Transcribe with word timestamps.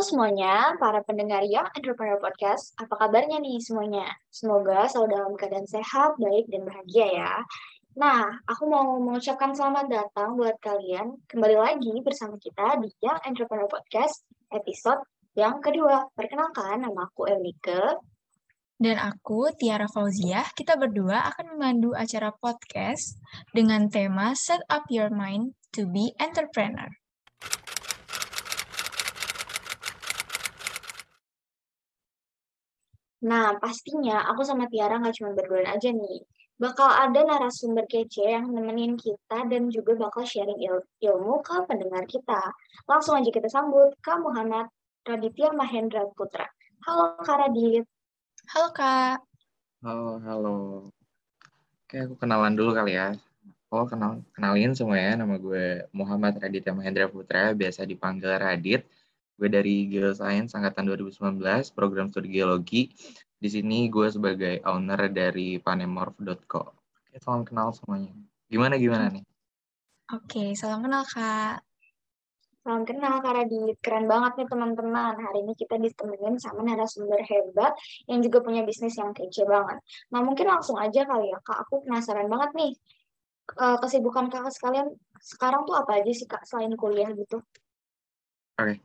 Semuanya, 0.00 0.80
para 0.80 1.04
pendengar 1.04 1.44
Young 1.44 1.68
Entrepreneur 1.76 2.16
Podcast. 2.16 2.72
Apa 2.80 2.96
kabarnya 3.04 3.36
nih 3.36 3.60
semuanya? 3.60 4.08
Semoga 4.32 4.88
selalu 4.88 5.12
dalam 5.12 5.32
keadaan 5.36 5.68
sehat, 5.68 6.16
baik, 6.16 6.48
dan 6.48 6.64
bahagia 6.64 7.06
ya. 7.20 7.32
Nah, 8.00 8.32
aku 8.48 8.64
mau 8.64 8.96
mengucapkan 8.96 9.52
selamat 9.52 9.92
datang 9.92 10.40
buat 10.40 10.56
kalian 10.64 11.20
kembali 11.28 11.52
lagi 11.52 11.92
bersama 12.00 12.40
kita 12.40 12.80
di 12.80 12.88
Young 13.04 13.20
Entrepreneur 13.28 13.68
Podcast 13.68 14.24
episode 14.48 15.04
yang 15.36 15.60
kedua. 15.60 16.08
Perkenalkan, 16.16 16.80
nama 16.80 17.04
aku 17.04 17.28
Elike. 17.28 18.00
Dan 18.80 18.96
aku, 18.96 19.52
Tiara 19.52 19.84
Fauziah, 19.84 20.48
kita 20.56 20.80
berdua 20.80 21.28
akan 21.28 21.60
memandu 21.60 21.92
acara 21.92 22.32
podcast 22.40 23.20
dengan 23.52 23.92
tema 23.92 24.32
Set 24.32 24.64
Up 24.72 24.88
Your 24.88 25.12
Mind 25.12 25.52
to 25.76 25.84
be 25.84 26.16
Entrepreneur. 26.16 26.88
Nah, 33.20 33.60
pastinya 33.60 34.24
aku 34.32 34.40
sama 34.40 34.64
Tiara 34.72 34.96
nggak 34.96 35.16
cuma 35.20 35.36
berdua 35.36 35.68
aja 35.68 35.92
nih. 35.92 36.24
Bakal 36.60 36.88
ada 37.08 37.20
narasumber 37.24 37.88
kece 37.88 38.36
yang 38.36 38.52
nemenin 38.52 38.96
kita 38.96 39.48
dan 39.48 39.72
juga 39.72 39.96
bakal 39.96 40.28
sharing 40.28 40.60
il 40.60 40.84
ilmu 41.00 41.40
ke 41.40 41.56
pendengar 41.64 42.04
kita. 42.04 42.52
Langsung 42.84 43.16
aja 43.16 43.32
kita 43.32 43.48
sambut 43.48 43.96
Kak 44.04 44.20
Muhammad 44.20 44.68
Raditya 45.08 45.52
Mahendra 45.56 46.04
Putra. 46.12 46.44
Halo 46.84 47.16
Kak 47.24 47.36
Radit. 47.44 47.84
Halo 48.52 48.68
Kak. 48.76 49.24
Halo, 49.80 50.20
halo. 50.20 50.56
Oke, 51.88 51.96
aku 52.04 52.14
kenalan 52.20 52.52
dulu 52.52 52.76
kali 52.76 52.96
ya. 52.96 53.16
Oh, 53.72 53.88
kenal, 53.88 54.20
kenalin 54.36 54.76
semuanya. 54.76 55.24
Nama 55.24 55.36
gue 55.40 55.88
Muhammad 55.96 56.36
Raditya 56.40 56.76
Mahendra 56.76 57.08
Putra, 57.08 57.56
biasa 57.56 57.88
dipanggil 57.88 58.36
Radit. 58.36 58.84
Gue 59.40 59.48
dari 59.48 59.88
Geoscience 59.88 60.52
angkatan 60.52 60.84
2019, 60.84 61.40
program 61.72 62.12
studi 62.12 62.28
geologi. 62.28 62.92
Di 63.40 63.48
sini 63.48 63.88
gue 63.88 64.12
sebagai 64.12 64.60
owner 64.68 65.08
dari 65.08 65.56
panemorph.co. 65.56 66.76
Oke, 66.76 67.16
salam 67.24 67.48
kenal 67.48 67.72
semuanya. 67.72 68.12
Gimana 68.52 68.76
gimana 68.76 69.08
nih? 69.08 69.24
Oke, 70.12 70.52
salam 70.52 70.84
kenal 70.84 71.08
Kak. 71.08 71.64
Salam 72.60 72.84
kenal 72.84 73.24
Kak 73.24 73.32
Radit. 73.32 73.80
Keren 73.80 74.04
banget 74.04 74.44
nih 74.44 74.48
teman-teman. 74.52 75.16
Hari 75.16 75.40
ini 75.40 75.56
kita 75.56 75.80
ditemenin 75.80 76.36
sama 76.36 76.60
narasumber 76.60 77.24
hebat 77.24 77.72
yang 78.12 78.20
juga 78.20 78.44
punya 78.44 78.60
bisnis 78.60 79.00
yang 79.00 79.16
kece 79.16 79.48
banget. 79.48 79.80
Nah 80.12 80.20
mungkin 80.20 80.52
langsung 80.52 80.76
aja 80.76 81.08
kali 81.08 81.32
ya 81.32 81.40
Kak. 81.40 81.64
Aku 81.64 81.80
penasaran 81.88 82.28
banget 82.28 82.52
nih. 82.52 82.72
Eh, 83.56 83.76
kesibukan 83.80 84.28
kakak 84.28 84.52
sekalian 84.52 84.92
sekarang 85.16 85.64
tuh 85.64 85.80
apa 85.80 86.04
aja 86.04 86.12
sih 86.12 86.28
Kak 86.28 86.44
selain 86.44 86.76
kuliah 86.76 87.08
gitu? 87.16 87.40
Oke, 88.60 88.76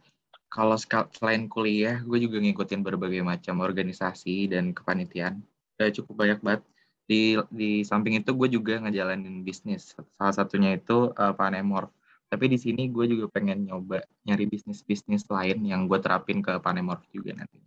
kalau 0.49 0.77
selain 0.79 1.51
kuliah, 1.51 1.99
gue 2.05 2.19
juga 2.21 2.39
ngikutin 2.39 2.81
berbagai 2.85 3.21
macam 3.25 3.59
organisasi 3.59 4.47
dan 4.51 4.71
kepanitiaan. 4.71 5.43
Udah 5.75 5.89
cukup 5.91 6.15
banyak 6.25 6.39
banget. 6.39 6.61
Di, 7.05 7.37
di 7.53 7.85
samping 7.85 8.17
itu 8.17 8.31
gue 8.33 8.49
juga 8.49 8.81
ngejalanin 8.81 9.45
bisnis. 9.45 9.93
Salah 10.17 10.33
satunya 10.33 10.73
itu 10.73 11.11
uh, 11.13 11.33
Panemorph. 11.35 11.93
Tapi 12.25 12.49
di 12.49 12.57
sini 12.57 12.89
gue 12.89 13.05
juga 13.05 13.29
pengen 13.29 13.69
nyoba 13.69 14.01
nyari 14.25 14.49
bisnis-bisnis 14.49 15.29
lain 15.29 15.61
yang 15.61 15.85
gue 15.85 15.99
terapin 16.01 16.41
ke 16.41 16.57
Panemorph 16.57 17.05
juga 17.13 17.37
nanti. 17.37 17.61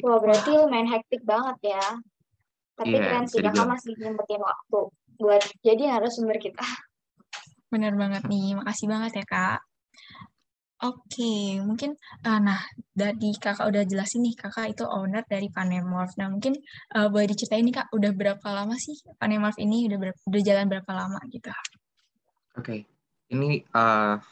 Wah, 0.00 0.22
berarti 0.22 0.50
lumayan 0.54 0.88
hektik 0.88 1.26
banget 1.26 1.74
ya. 1.76 1.84
Tapi 2.78 2.94
yeah, 2.94 3.02
keren 3.02 3.26
sih, 3.26 3.42
kakak 3.42 3.66
masih 3.66 3.92
nyempetin 3.98 4.38
waktu 4.38 4.80
buat 5.18 5.42
jadi 5.66 5.98
narasumber 5.98 6.38
kita. 6.38 6.62
Bener 7.68 7.92
banget 7.98 8.24
nih, 8.30 8.54
makasih 8.54 8.86
banget 8.86 9.12
ya 9.18 9.24
kak. 9.26 9.60
Oke, 10.78 11.58
mungkin 11.58 11.98
uh, 12.22 12.38
nah 12.38 12.62
dari 12.94 13.34
kakak 13.34 13.66
udah 13.66 13.82
jelasin 13.82 14.22
nih 14.22 14.38
kakak 14.38 14.78
itu 14.78 14.86
owner 14.86 15.26
dari 15.26 15.50
Panemorph. 15.50 16.14
Nah 16.22 16.30
mungkin 16.30 16.54
uh, 16.94 17.10
boleh 17.10 17.34
diceritain 17.34 17.66
nih 17.66 17.82
kak 17.82 17.90
udah 17.90 18.14
berapa 18.14 18.46
lama 18.46 18.78
sih 18.78 18.94
Panemorph 19.18 19.58
ini 19.58 19.90
udah 19.90 19.98
berapa, 19.98 20.18
udah 20.30 20.42
jalan 20.46 20.70
berapa 20.70 20.92
lama 20.94 21.18
gitu? 21.34 21.50
Oke, 21.50 22.62
okay. 22.62 22.80
ini 23.34 23.66
uh, 23.74 24.22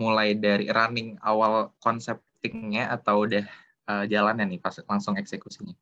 mulai 0.00 0.32
dari 0.32 0.72
running 0.72 1.20
awal 1.20 1.76
konseptingnya 1.76 2.88
atau 2.88 3.28
udah 3.28 3.44
uh, 3.92 4.08
jalan 4.08 4.40
ya 4.40 4.44
nih 4.48 4.60
pas 4.64 4.80
langsung 4.88 5.20
eksekusinya? 5.20 5.76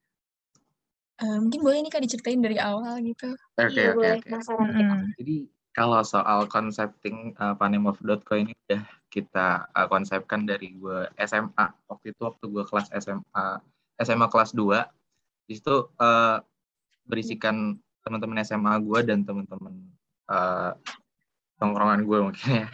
Uh, 1.23 1.39
mungkin 1.39 1.63
boleh 1.63 1.87
nih 1.87 1.91
kak 1.95 2.03
diceritain 2.03 2.43
dari 2.43 2.59
awal 2.59 2.99
gitu. 2.99 3.31
Oke 3.55 3.95
okay, 3.95 3.95
oke 3.95 4.35
oke. 4.35 5.07
Jadi 5.23 5.60
kalau 5.71 6.03
soal 6.03 6.51
konsepting 6.51 7.35
uh, 7.39 7.55
panemorph.co 7.55 8.35
ini 8.35 8.53
udah 8.67 8.83
kita 9.11 9.71
uh, 9.71 9.87
konsepkan 9.87 10.47
dari 10.47 10.75
gue 10.75 11.07
SMA 11.23 11.67
waktu 11.87 12.15
itu 12.15 12.21
waktu 12.27 12.45
gue 12.47 12.65
kelas 12.67 12.91
SMA 12.99 13.47
SMA 14.03 14.27
kelas 14.27 14.51
2 14.55 14.83
di 15.47 15.55
situ 15.59 15.91
uh, 15.99 16.39
berisikan 17.07 17.79
teman-teman 18.03 18.43
SMA 18.43 18.75
gue 18.83 19.01
dan 19.07 19.23
teman-teman 19.23 19.75
uh, 20.31 20.75
tongkrongan 21.61 22.07
gue 22.07 22.19
mungkin 22.31 22.49
ya. 22.67 22.69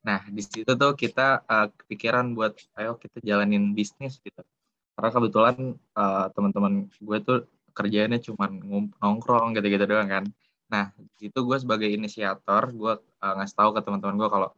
Nah 0.00 0.24
di 0.32 0.40
situ 0.40 0.72
tuh 0.72 0.96
kita 0.96 1.44
uh, 1.44 1.68
kepikiran 1.68 2.32
buat 2.32 2.56
ayo 2.80 2.96
kita 2.96 3.20
jalanin 3.20 3.76
bisnis 3.76 4.16
gitu. 4.24 4.40
Karena 4.96 5.10
kebetulan 5.12 5.56
uh, 5.92 6.32
teman-teman 6.32 6.88
gue 6.88 7.18
tuh 7.20 7.38
kerjanya 7.76 8.18
cuma 8.18 8.48
nongkrong 8.98 9.54
gitu-gitu 9.54 9.84
doang 9.86 10.08
kan 10.10 10.24
nah 10.70 10.94
di 10.96 11.28
situ 11.28 11.38
gue 11.42 11.58
sebagai 11.58 11.90
inisiator 11.90 12.70
gue 12.70 12.92
uh, 13.02 13.34
ngasih 13.36 13.56
tahu 13.58 13.70
ke 13.74 13.80
teman-teman 13.82 14.16
gue 14.16 14.28
kalau 14.30 14.48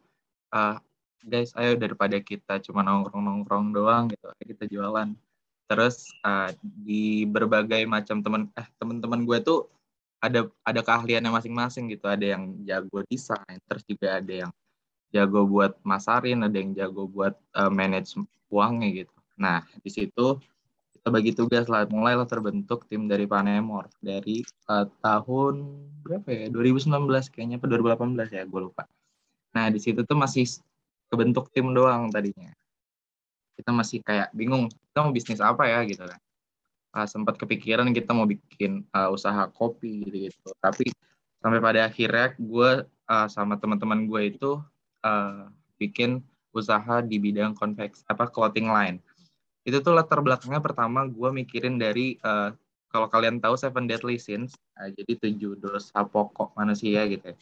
uh, 0.53 0.77
guys 1.23 1.55
ayo 1.55 1.79
daripada 1.79 2.19
kita 2.19 2.59
cuma 2.67 2.83
nongkrong-nongkrong 2.83 3.71
doang 3.75 4.05
gitu 4.11 4.27
kita 4.43 4.65
jualan. 4.69 5.15
Terus 5.71 6.11
uh, 6.27 6.51
di 6.63 7.25
berbagai 7.25 7.87
macam 7.89 8.21
teman 8.21 8.43
eh 8.59 8.67
teman-teman 8.77 9.25
gue 9.25 9.39
tuh 9.41 9.71
ada 10.23 10.47
ada 10.67 10.81
keahliannya 10.83 11.31
masing-masing 11.31 11.91
gitu. 11.95 12.11
Ada 12.11 12.37
yang 12.37 12.59
jago 12.67 13.07
desain 13.07 13.59
terus 13.71 13.83
juga 13.87 14.19
ada 14.19 14.47
yang 14.47 14.53
jago 15.15 15.47
buat 15.47 15.77
masarin 15.85 16.43
ada 16.45 16.57
yang 16.57 16.75
jago 16.75 17.07
buat 17.07 17.39
uh, 17.55 17.71
manage 17.71 18.19
uangnya 18.51 19.07
gitu. 19.07 19.15
Nah 19.39 19.65
di 19.81 19.91
situ 19.91 20.39
kita 21.03 21.11
bagi 21.11 21.35
tugas 21.35 21.67
lah 21.67 21.83
mulailah 21.91 22.31
terbentuk 22.31 22.87
tim 22.87 23.11
dari 23.11 23.27
Panemor 23.27 23.91
dari 23.99 24.47
uh, 24.71 24.87
tahun 25.03 25.83
berapa 26.07 26.31
ya? 26.31 26.47
2019 26.47 26.95
kayaknya 27.27 27.59
atau 27.59 27.67
2018 27.75 28.31
ya? 28.31 28.47
Gue 28.47 28.71
lupa. 28.71 28.87
Nah 29.51 29.67
di 29.67 29.83
situ 29.83 30.07
tuh 30.07 30.15
masih 30.15 30.47
kebentuk 31.11 31.51
tim 31.51 31.75
doang 31.75 32.07
tadinya. 32.07 32.55
Kita 33.59 33.75
masih 33.75 33.99
kayak 34.07 34.31
bingung 34.31 34.71
kita 34.71 35.03
mau 35.03 35.11
bisnis 35.11 35.43
apa 35.43 35.67
ya? 35.67 35.83
Gitu 35.83 36.07
kan. 36.07 36.23
Uh, 36.95 37.07
sempat 37.11 37.35
kepikiran 37.35 37.91
kita 37.91 38.15
mau 38.15 38.31
bikin 38.31 38.87
uh, 38.95 39.11
usaha 39.11 39.51
kopi 39.51 40.07
gitu 40.07 40.31
gitu 40.31 40.55
tapi 40.61 40.93
sampai 41.43 41.59
pada 41.59 41.91
akhirnya 41.91 42.37
gue 42.39 42.87
uh, 42.87 43.27
sama 43.27 43.59
teman-teman 43.59 44.07
gue 44.07 44.39
itu 44.39 44.61
uh, 45.03 45.49
bikin 45.83 46.23
usaha 46.53 47.01
di 47.01 47.17
bidang 47.17 47.57
konveksi 47.57 48.05
apa 48.13 48.29
clothing 48.29 48.69
line 48.69 49.01
itu 49.63 49.79
tuh 49.79 49.95
latar 49.95 50.19
belakangnya 50.21 50.59
pertama 50.59 51.07
gue 51.07 51.29
mikirin 51.31 51.79
dari 51.79 52.19
uh, 52.27 52.51
kalau 52.91 53.09
kalian 53.09 53.39
tahu 53.39 53.55
Seven 53.55 53.87
Deadly 53.87 54.19
Sins 54.19 54.59
uh, 54.79 54.91
jadi 54.91 55.19
tujuh 55.29 55.59
dosa 55.63 56.03
pokok 56.03 56.55
manusia 56.59 57.07
gitu 57.07 57.33
ya 57.33 57.37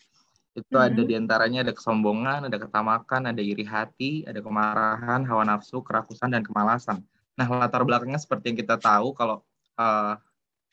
itu 0.59 0.75
mm-hmm. 0.75 0.87
ada 0.91 1.03
di 1.07 1.15
antaranya 1.15 1.59
ada 1.63 1.71
kesombongan, 1.71 2.41
ada 2.51 2.59
ketamakan, 2.59 3.31
ada 3.31 3.39
iri 3.39 3.63
hati, 3.63 4.27
ada 4.27 4.43
kemarahan, 4.43 5.23
hawa 5.23 5.47
nafsu, 5.47 5.79
kerakusan, 5.79 6.35
dan 6.35 6.43
kemalasan. 6.43 7.07
Nah, 7.39 7.47
latar 7.47 7.87
belakangnya 7.87 8.19
seperti 8.19 8.51
yang 8.51 8.59
kita 8.59 8.75
tahu 8.75 9.15
kalau 9.15 9.47
uh, 9.79 10.19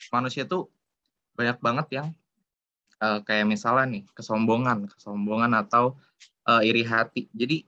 manusia 0.09 0.49
itu 0.49 0.65
banyak 1.37 1.61
banget 1.61 1.87
yang 1.93 2.07
uh, 3.05 3.21
kayak 3.21 3.45
misalnya 3.45 4.01
nih 4.01 4.03
kesombongan, 4.17 4.89
kesombongan 4.89 5.53
atau 5.53 5.93
uh, 6.49 6.65
iri 6.65 6.81
hati. 6.81 7.29
Jadi 7.29 7.61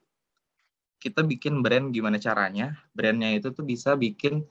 kita 1.00 1.24
bikin 1.24 1.64
brand 1.64 1.96
gimana 1.96 2.20
caranya? 2.20 2.76
Brandnya 2.92 3.32
itu 3.40 3.50
tuh 3.56 3.64
bisa 3.64 3.96
bikin 3.96 4.44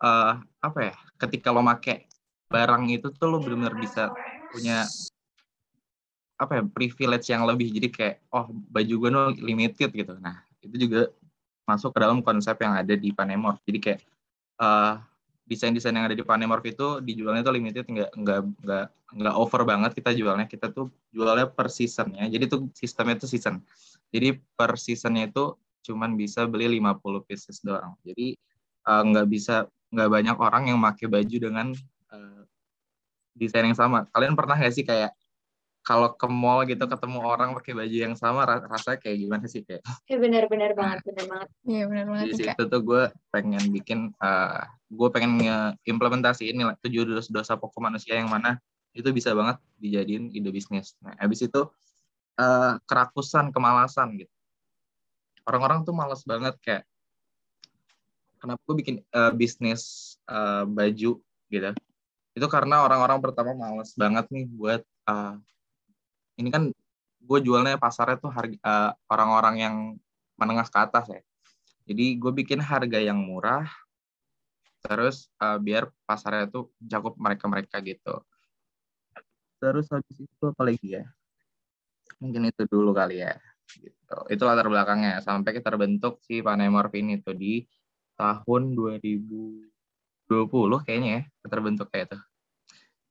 uh, 0.00 0.38
apa 0.62 0.78
ya? 0.78 0.94
Ketika 1.18 1.50
lo 1.50 1.60
make 1.60 2.06
barang 2.50 2.90
itu 2.90 3.10
tuh 3.14 3.26
lo 3.30 3.38
benar-benar 3.42 3.74
bisa 3.78 4.10
punya 4.50 4.86
apa 6.40 6.52
ya 6.56 6.62
privilege 6.64 7.26
yang 7.28 7.44
lebih. 7.44 7.68
Jadi 7.74 7.88
kayak 7.92 8.16
oh 8.32 8.48
baju 8.50 8.94
gue 8.96 9.10
no 9.12 9.22
limited 9.36 9.90
gitu. 9.92 10.16
Nah 10.16 10.40
itu 10.64 10.88
juga 10.88 11.10
masuk 11.68 11.92
ke 11.94 11.98
dalam 12.00 12.24
konsep 12.24 12.56
yang 12.62 12.74
ada 12.78 12.94
di 12.96 13.12
Panemorph. 13.12 13.60
Jadi 13.68 13.78
kayak 13.78 14.00
uh, 14.58 14.98
desain-desain 15.44 15.92
yang 15.92 16.08
ada 16.08 16.16
di 16.16 16.24
Panemorph 16.24 16.64
itu 16.64 17.02
dijualnya 17.04 17.44
tuh 17.44 17.54
limited 17.54 17.84
nggak 17.84 18.10
nggak 18.16 18.40
nggak 18.64 18.86
nggak 19.20 19.34
over 19.36 19.62
banget 19.68 19.92
kita 19.94 20.10
jualnya. 20.16 20.48
Kita 20.48 20.72
tuh 20.72 20.88
jualnya 21.12 21.50
per 21.50 21.68
seasonnya. 21.68 22.24
Jadi 22.26 22.44
tuh 22.48 22.60
sistemnya 22.72 23.20
tuh 23.20 23.28
season. 23.28 23.60
Jadi 24.10 24.40
per 24.56 24.74
seasonnya 24.80 25.28
itu 25.28 25.54
cuman 25.84 26.14
bisa 26.14 26.44
beli 26.44 26.80
50 26.80 27.26
pieces 27.26 27.60
doang. 27.64 27.96
Jadi 28.04 28.36
uh, 28.86 29.02
nggak 29.04 29.26
bisa 29.28 29.66
nggak 29.90 30.10
banyak 30.10 30.36
orang 30.38 30.64
yang 30.70 30.78
pakai 30.78 31.06
baju 31.10 31.36
dengan 31.36 31.66
uh, 32.14 32.42
desain 33.34 33.66
yang 33.66 33.78
sama. 33.78 34.06
Kalian 34.12 34.38
pernah 34.38 34.56
nggak 34.56 34.74
sih 34.74 34.86
kayak 34.86 35.12
kalau 35.80 36.12
ke 36.12 36.28
mall 36.28 36.60
gitu 36.68 36.84
ketemu 36.84 37.18
orang 37.24 37.56
pakai 37.56 37.72
baju 37.72 37.96
yang 37.96 38.12
sama 38.12 38.44
rasanya 38.44 39.00
kayak 39.00 39.16
gimana 39.16 39.44
sih 39.48 39.64
kayak? 39.64 39.80
Ya 40.06 40.16
benar-benar 40.20 40.76
banget 40.76 41.00
benar 41.08 41.24
banget. 41.26 41.48
Iya 41.64 41.82
benar 41.88 42.04
banget 42.06 42.24
di 42.28 42.34
situ 42.36 42.62
tuh 42.68 42.80
gue 42.84 43.02
pengen 43.32 43.64
bikin 43.72 44.12
uh, 44.20 44.62
gue 44.92 45.08
pengen 45.08 45.40
implementasi 45.88 46.52
ini 46.52 46.68
lah 46.68 46.76
tujuh 46.84 47.08
dosa, 47.08 47.30
dosa 47.32 47.52
pokok 47.56 47.80
manusia 47.80 48.14
yang 48.20 48.28
mana 48.28 48.60
itu 48.92 49.08
bisa 49.14 49.32
banget 49.32 49.56
dijadiin 49.80 50.30
ide 50.36 50.52
bisnis. 50.52 50.94
Nah 51.00 51.16
habis 51.16 51.40
itu 51.40 51.64
uh, 52.36 52.72
kerakusan 52.84 53.48
kemalasan 53.48 54.20
gitu 54.20 54.34
orang-orang 55.46 55.84
tuh 55.86 55.94
malas 55.94 56.22
banget 56.26 56.54
kayak 56.64 56.84
kenapa 58.40 58.60
gue 58.64 58.76
bikin 58.80 58.96
uh, 59.12 59.32
bisnis 59.32 60.16
uh, 60.28 60.64
baju 60.64 61.20
gitu 61.50 61.70
itu 62.30 62.46
karena 62.46 62.86
orang-orang 62.86 63.18
pertama 63.18 63.52
males 63.52 63.92
banget 63.98 64.24
nih 64.30 64.46
buat 64.48 64.82
uh, 65.10 65.36
ini 66.40 66.48
kan 66.48 66.72
gue 67.20 67.38
jualnya 67.44 67.76
pasarnya 67.76 68.16
tuh 68.16 68.32
harga 68.32 68.56
uh, 68.64 68.90
orang-orang 69.12 69.56
yang 69.60 69.76
menengah 70.40 70.64
ke 70.66 70.78
atas 70.80 71.04
ya. 71.12 71.20
Jadi 71.84 72.16
gue 72.16 72.32
bikin 72.32 72.64
harga 72.64 72.96
yang 72.96 73.20
murah, 73.20 73.68
terus 74.80 75.28
uh, 75.36 75.60
biar 75.60 75.92
pasarnya 76.08 76.48
tuh 76.48 76.72
cakup 76.80 77.18
mereka-mereka 77.20 77.76
gitu. 77.84 78.24
Terus 79.60 79.86
habis 79.92 80.16
itu 80.16 80.44
apa 80.48 80.62
lagi 80.64 80.96
ya? 80.96 81.04
Mungkin 82.16 82.48
itu 82.48 82.64
dulu 82.64 82.96
kali 82.96 83.20
ya. 83.20 83.36
Gitu. 83.78 84.16
Itu 84.32 84.42
latar 84.42 84.66
belakangnya 84.66 85.22
sampai 85.22 85.54
kita 85.54 85.70
terbentuk 85.70 86.18
si 86.24 86.42
Panemorfin 86.42 87.14
itu 87.14 87.30
di 87.36 87.62
tahun 88.18 88.74
2020 88.74 90.86
kayaknya 90.86 91.22
ya 91.22 91.24
terbentuk 91.46 91.86
kayak 91.92 92.10
itu. 92.10 92.18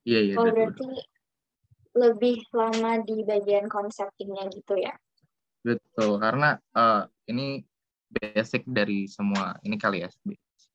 Iya 0.09 0.19
iya. 0.25 0.33
Oh 0.39 0.47
berarti 0.47 0.87
lebih 1.97 2.37
lama 2.53 3.01
di 3.01 3.25
bagian 3.25 3.65
konseptingnya 3.65 4.45
gitu 4.53 4.77
ya. 4.77 4.93
Betul, 5.65 6.21
karena 6.23 6.55
uh, 6.77 7.09
ini 7.27 7.65
basic 8.09 8.63
dari 8.65 9.09
semua 9.09 9.57
ini 9.65 9.75
kali 9.75 10.05
ya. 10.05 10.09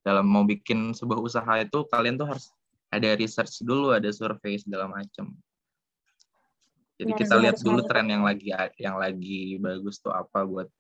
Dalam 0.05 0.29
mau 0.29 0.45
bikin 0.45 0.93
sebuah 0.93 1.21
usaha 1.23 1.53
itu 1.63 1.89
kalian 1.89 2.21
tuh 2.21 2.29
harus 2.29 2.53
ada 2.93 3.17
research 3.17 3.65
dulu, 3.65 3.97
ada 3.97 4.11
survei 4.13 4.61
segala 4.61 4.87
macam. 4.87 5.33
Jadi 6.95 7.11
ya, 7.11 7.19
kita 7.19 7.35
lihat 7.43 7.57
dulu 7.59 7.81
tren 7.87 8.07
yang 8.07 8.23
lagi 8.23 8.55
yang 8.79 8.97
lagi 8.97 9.59
bagus 9.59 9.99
tuh 9.99 10.15
apa 10.15 10.47
buat 10.47 10.71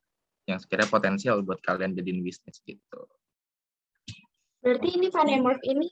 yang 0.47 0.63
sekiranya 0.63 0.91
potensial 0.93 1.43
buat 1.43 1.59
kalian 1.59 1.97
jadiin 1.99 2.23
bisnis 2.23 2.63
gitu. 2.63 3.01
Berarti 4.63 4.89
ini 4.95 5.11
Panemorph 5.11 5.65
ini 5.67 5.91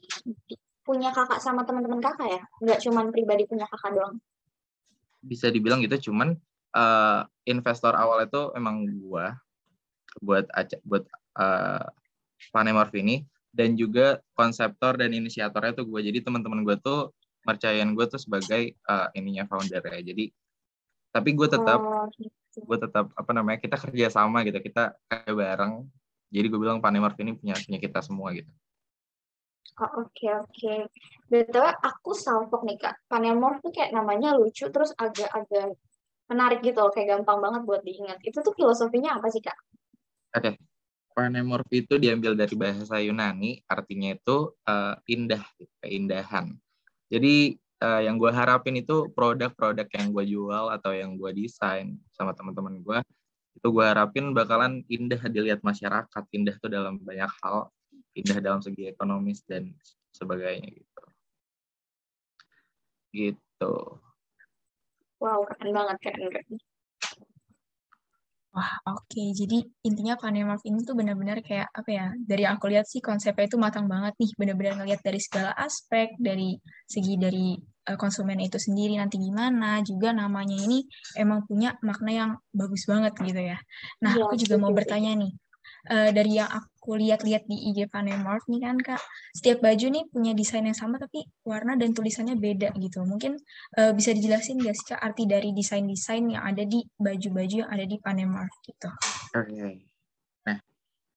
punya 0.83 1.11
kakak 1.11 1.43
sama 1.43 1.67
teman-teman 1.67 1.99
kakak 1.99 2.39
ya? 2.39 2.41
Nggak 2.63 2.79
cuma 2.87 3.03
pribadi 3.11 3.43
punya 3.45 3.67
kakak 3.67 3.99
doang? 3.99 4.15
bisa 5.23 5.47
dibilang 5.47 5.79
gitu 5.79 6.11
cuman 6.11 6.35
uh, 6.75 7.23
investor 7.47 7.95
awal 7.95 8.27
itu 8.27 8.51
emang 8.59 8.83
gua 8.99 9.39
buat 10.19 10.45
aja 10.53 10.77
buat 10.83 11.07
uh, 11.39 11.87
Panemorph 12.51 12.93
ini 12.99 13.23
dan 13.55 13.79
juga 13.79 14.19
konseptor 14.35 14.99
dan 14.99 15.15
inisiatornya 15.15 15.79
tuh 15.79 15.87
gue 15.87 16.01
jadi 16.03 16.19
teman-teman 16.19 16.67
gue 16.67 16.75
tuh 16.83 17.15
percayaan 17.43 17.93
gue 17.93 18.05
tuh 18.07 18.19
sebagai 18.19 18.79
uh, 18.87 19.11
ininya 19.13 19.45
founder 19.45 19.83
ya 19.83 19.99
jadi 20.01 20.25
tapi 21.13 21.29
gue 21.37 21.45
tetap 21.45 21.79
oh, 21.83 22.09
gitu. 22.17 22.65
gue 22.65 22.77
tetap 22.79 23.13
apa 23.13 23.31
namanya 23.35 23.59
kita 23.61 23.77
kerja 23.77 24.09
sama 24.09 24.41
gitu 24.47 24.57
kita 24.63 24.97
kayak 25.11 25.35
bareng 25.35 25.85
jadi 26.33 26.49
gue 26.49 26.59
bilang 26.59 26.81
Panemorph 26.81 27.19
ini 27.21 27.37
punya 27.37 27.53
punya 27.59 27.77
kita 27.77 28.01
semua 28.01 28.33
gitu 28.33 28.49
Oh, 29.81 30.05
oke 30.05 30.27
oke. 30.29 30.85
Betul, 31.33 31.65
aku 31.65 32.13
salfok 32.13 32.61
nih 32.61 32.77
kak. 32.77 32.93
Panemorph 33.09 33.57
tuh 33.65 33.73
kayak 33.73 33.89
namanya 33.89 34.37
lucu, 34.37 34.69
terus 34.69 34.93
agak-agak 34.93 35.73
menarik 36.29 36.61
gitu 36.61 36.77
loh, 36.77 36.93
kayak 36.93 37.17
gampang 37.17 37.41
banget 37.41 37.61
buat 37.65 37.81
diingat. 37.81 38.21
Itu 38.21 38.45
tuh 38.45 38.53
filosofinya 38.53 39.17
apa 39.17 39.33
sih 39.33 39.41
kak? 39.41 39.57
Oke, 40.37 40.53
okay. 40.53 40.53
Panemorph 41.13 41.69
itu 41.73 41.97
diambil 41.97 42.37
dari 42.37 42.53
bahasa 42.53 43.01
Yunani, 43.01 43.65
artinya 43.65 44.13
itu 44.13 44.53
uh, 44.65 44.93
indah, 45.09 45.41
keindahan. 45.81 46.53
Jadi 47.13 47.61
uh, 47.77 48.01
yang 48.01 48.17
gue 48.17 48.33
harapin 48.33 48.73
itu 48.81 49.05
produk-produk 49.13 49.85
yang 49.85 50.09
gue 50.09 50.25
jual 50.25 50.65
atau 50.73 50.97
yang 50.97 51.13
gue 51.13 51.29
desain 51.37 51.93
sama 52.09 52.33
teman-teman 52.33 52.81
gue, 52.81 52.97
itu 53.53 53.67
gue 53.69 53.85
harapin 53.85 54.33
bakalan 54.33 54.81
indah 54.89 55.21
dilihat 55.29 55.61
masyarakat, 55.61 56.23
indah 56.33 56.57
tuh 56.57 56.73
dalam 56.73 56.97
banyak 56.97 57.29
hal, 57.45 57.69
indah 58.17 58.41
dalam 58.41 58.65
segi 58.65 58.89
ekonomis 58.89 59.45
dan 59.45 59.69
sebagainya 60.17 60.73
gitu. 60.73 61.03
Gitu. 63.13 63.73
Wow, 65.21 65.45
keren 65.45 65.69
banget, 65.69 65.97
keren, 66.01 66.33
keren. 66.33 66.57
Wah, 68.53 68.69
oke. 68.85 69.09
Okay. 69.09 69.33
Jadi 69.33 69.65
intinya 69.81 70.13
Panemorph 70.13 70.61
ini 70.69 70.85
tuh 70.85 70.93
benar-benar 70.93 71.41
kayak 71.41 71.73
apa 71.73 71.89
ya? 71.89 72.07
Dari 72.13 72.45
aku 72.45 72.69
lihat 72.69 72.85
sih 72.85 73.01
konsepnya 73.01 73.49
itu 73.49 73.57
matang 73.57 73.89
banget 73.89 74.13
nih. 74.21 74.29
Benar-benar 74.37 74.73
ngelihat 74.77 75.01
dari 75.01 75.17
segala 75.17 75.57
aspek, 75.57 76.13
dari 76.21 76.53
segi 76.85 77.17
dari 77.17 77.57
uh, 77.89 77.97
konsumen 77.97 78.37
itu 78.45 78.61
sendiri 78.61 78.93
nanti 79.01 79.17
gimana. 79.17 79.81
Juga 79.81 80.13
namanya 80.13 80.53
ini 80.53 80.85
emang 81.17 81.49
punya 81.49 81.73
makna 81.81 82.11
yang 82.13 82.31
bagus 82.53 82.85
banget 82.85 83.17
gitu 83.25 83.41
ya. 83.41 83.57
Nah, 84.05 84.13
ya, 84.13 84.21
aku 84.21 84.37
juga 84.37 84.55
mau 84.61 84.69
bertanya 84.69 85.17
nih 85.17 85.33
uh, 85.89 86.09
dari 86.13 86.31
yang 86.37 86.49
aku 86.49 86.72
lihat-lihat 86.91 87.47
di 87.47 87.71
IG 87.71 87.87
Panemorph 87.87 88.43
nih 88.51 88.61
kan 88.61 88.75
kak, 88.75 88.99
setiap 89.31 89.63
baju 89.63 89.87
nih 89.87 90.03
punya 90.11 90.35
desain 90.35 90.67
yang 90.67 90.75
sama 90.75 90.99
tapi 90.99 91.23
warna 91.47 91.79
dan 91.79 91.95
tulisannya 91.95 92.35
beda 92.35 92.75
gitu. 92.75 93.07
Mungkin 93.07 93.39
uh, 93.79 93.91
bisa 93.95 94.11
dijelasin 94.11 94.59
nggak 94.59 94.75
sih 94.75 94.85
kak 94.91 94.99
arti 94.99 95.23
dari 95.23 95.55
desain-desain 95.55 96.27
yang 96.27 96.43
ada 96.43 96.67
di 96.67 96.83
baju-baju 96.99 97.55
yang 97.63 97.71
ada 97.71 97.85
di 97.87 97.97
Panemorph 98.03 98.57
gitu? 98.67 98.91
Oke. 99.39 99.47
Okay. 99.47 99.73
Nah, 100.43 100.57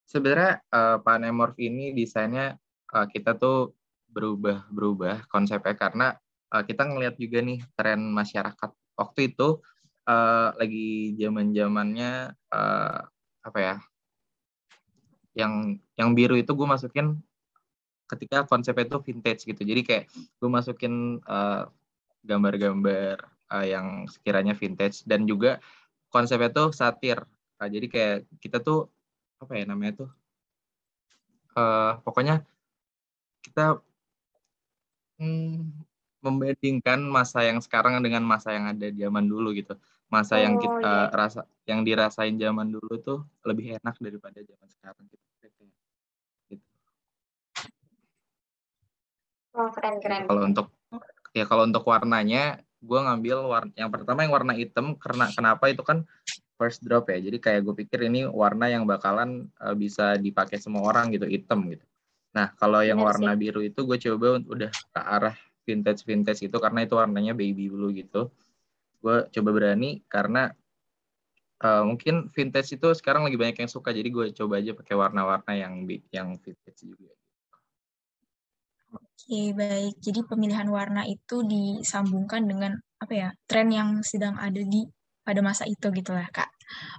sebenarnya 0.07 0.63
uh, 0.71 0.97
Panemorph 1.03 1.59
ini 1.59 1.91
desainnya 1.91 2.55
uh, 2.95 3.07
kita 3.11 3.35
tuh 3.35 3.75
berubah-berubah 4.15 5.27
konsepnya 5.29 5.75
karena 5.75 6.15
uh, 6.55 6.63
kita 6.63 6.87
ngelihat 6.87 7.19
juga 7.19 7.43
nih 7.43 7.61
tren 7.75 8.01
masyarakat 8.15 8.71
waktu 8.97 9.35
itu 9.35 9.61
uh, 10.09 10.49
lagi 10.57 11.13
zaman-zamannya 11.19 12.33
uh, 12.55 12.99
apa 13.47 13.59
ya 13.61 13.77
yang 15.37 15.77
yang 16.01 16.17
biru 16.17 16.35
itu 16.41 16.51
gue 16.57 16.65
masukin 16.65 17.21
ketika 18.09 18.49
konsepnya 18.49 18.89
itu 18.89 18.99
vintage 19.05 19.45
gitu. 19.45 19.63
Jadi 19.63 19.81
kayak 19.85 20.05
gue 20.11 20.51
masukin 20.51 21.21
uh, 21.29 21.69
gambar-gambar 22.25 23.21
uh, 23.53 23.67
yang 23.67 24.09
sekiranya 24.09 24.57
vintage 24.57 25.05
dan 25.05 25.29
juga 25.29 25.61
konsepnya 26.09 26.51
tuh 26.51 26.73
satir. 26.73 27.21
Nah, 27.61 27.69
jadi 27.69 27.87
kayak 27.87 28.17
kita 28.41 28.65
tuh 28.65 28.89
apa 29.37 29.53
ya 29.53 29.69
namanya 29.69 30.07
tuh 30.07 30.11
uh, 31.57 32.01
pokoknya 32.01 32.41
kita 33.45 33.85
hmm, 35.21 35.77
membandingkan 36.27 36.99
masa 37.07 37.47
yang 37.47 37.63
sekarang 37.63 38.03
dengan 38.03 38.27
masa 38.27 38.51
yang 38.51 38.67
ada 38.75 38.91
zaman 38.91 39.25
dulu 39.31 39.55
gitu 39.55 39.79
masa 40.07 40.39
oh, 40.39 40.43
yang 40.43 40.55
kita 40.63 41.11
iya. 41.11 41.15
rasa 41.15 41.41
yang 41.67 41.83
dirasain 41.83 42.39
zaman 42.39 42.71
dulu 42.71 42.95
tuh 43.03 43.19
lebih 43.43 43.75
enak 43.83 43.99
daripada 43.99 44.39
zaman 44.39 44.69
sekarang 44.71 45.05
gitu. 45.11 45.25
gitu. 45.43 45.63
Oh 49.57 49.69
keren 49.75 49.99
keren. 49.99 50.23
Kalau 50.31 50.43
untuk 50.47 50.67
ya 51.35 51.45
kalau 51.45 51.67
untuk 51.67 51.83
warnanya, 51.91 52.63
gue 52.79 53.01
ngambil 53.03 53.37
warna 53.51 53.73
yang 53.75 53.91
pertama 53.91 54.23
yang 54.23 54.33
warna 54.33 54.55
hitam 54.55 54.95
karena 54.95 55.27
kenapa 55.35 55.65
itu 55.67 55.83
kan 55.83 56.07
first 56.55 56.87
drop 56.87 57.11
ya. 57.11 57.19
Jadi 57.19 57.43
kayak 57.43 57.67
gue 57.67 57.75
pikir 57.75 58.07
ini 58.07 58.31
warna 58.31 58.71
yang 58.71 58.87
bakalan 58.87 59.51
uh, 59.59 59.75
bisa 59.75 60.15
dipakai 60.23 60.63
semua 60.63 60.87
orang 60.87 61.11
gitu 61.11 61.27
hitam 61.27 61.67
gitu. 61.67 61.83
Nah 62.31 62.55
kalau 62.55 62.79
yang 62.87 63.03
Benar 63.03 63.19
warna 63.19 63.33
sih. 63.35 63.41
biru 63.43 63.61
itu 63.67 63.81
gue 63.83 63.99
coba 64.07 64.39
udah 64.39 64.71
ke 64.71 65.01
arah 65.03 65.37
vintage 65.67 66.07
vintage 66.07 66.47
itu 66.47 66.57
karena 66.63 66.87
itu 66.87 66.95
warnanya 66.95 67.35
baby 67.35 67.67
blue 67.67 67.91
gitu 67.91 68.31
gue 69.03 69.17
coba 69.35 69.51
berani 69.53 70.01
karena 70.07 70.55
uh, 71.63 71.83
mungkin 71.87 72.29
vintage 72.33 72.77
itu 72.77 72.89
sekarang 72.97 73.25
lagi 73.25 73.39
banyak 73.39 73.57
yang 73.65 73.71
suka 73.71 73.95
jadi 73.95 74.09
gue 74.09 74.27
coba 74.35 74.61
aja 74.61 74.73
pakai 74.77 74.95
warna-warna 74.97 75.53
yang 75.57 75.85
yang 76.13 76.37
vintage 76.41 76.83
juga. 76.85 77.13
Oke 78.97 79.51
baik, 79.57 79.99
jadi 79.99 80.21
pemilihan 80.23 80.69
warna 80.71 81.03
itu 81.03 81.43
disambungkan 81.43 82.47
dengan 82.47 82.79
apa 83.03 83.13
ya 83.13 83.29
tren 83.51 83.69
yang 83.75 84.01
sedang 84.01 84.39
ada 84.39 84.63
di 84.63 84.87
pada 85.27 85.43
masa 85.43 85.67
itu 85.67 85.91
gitu 85.91 86.15
lah 86.15 86.31
kak. 86.31 86.47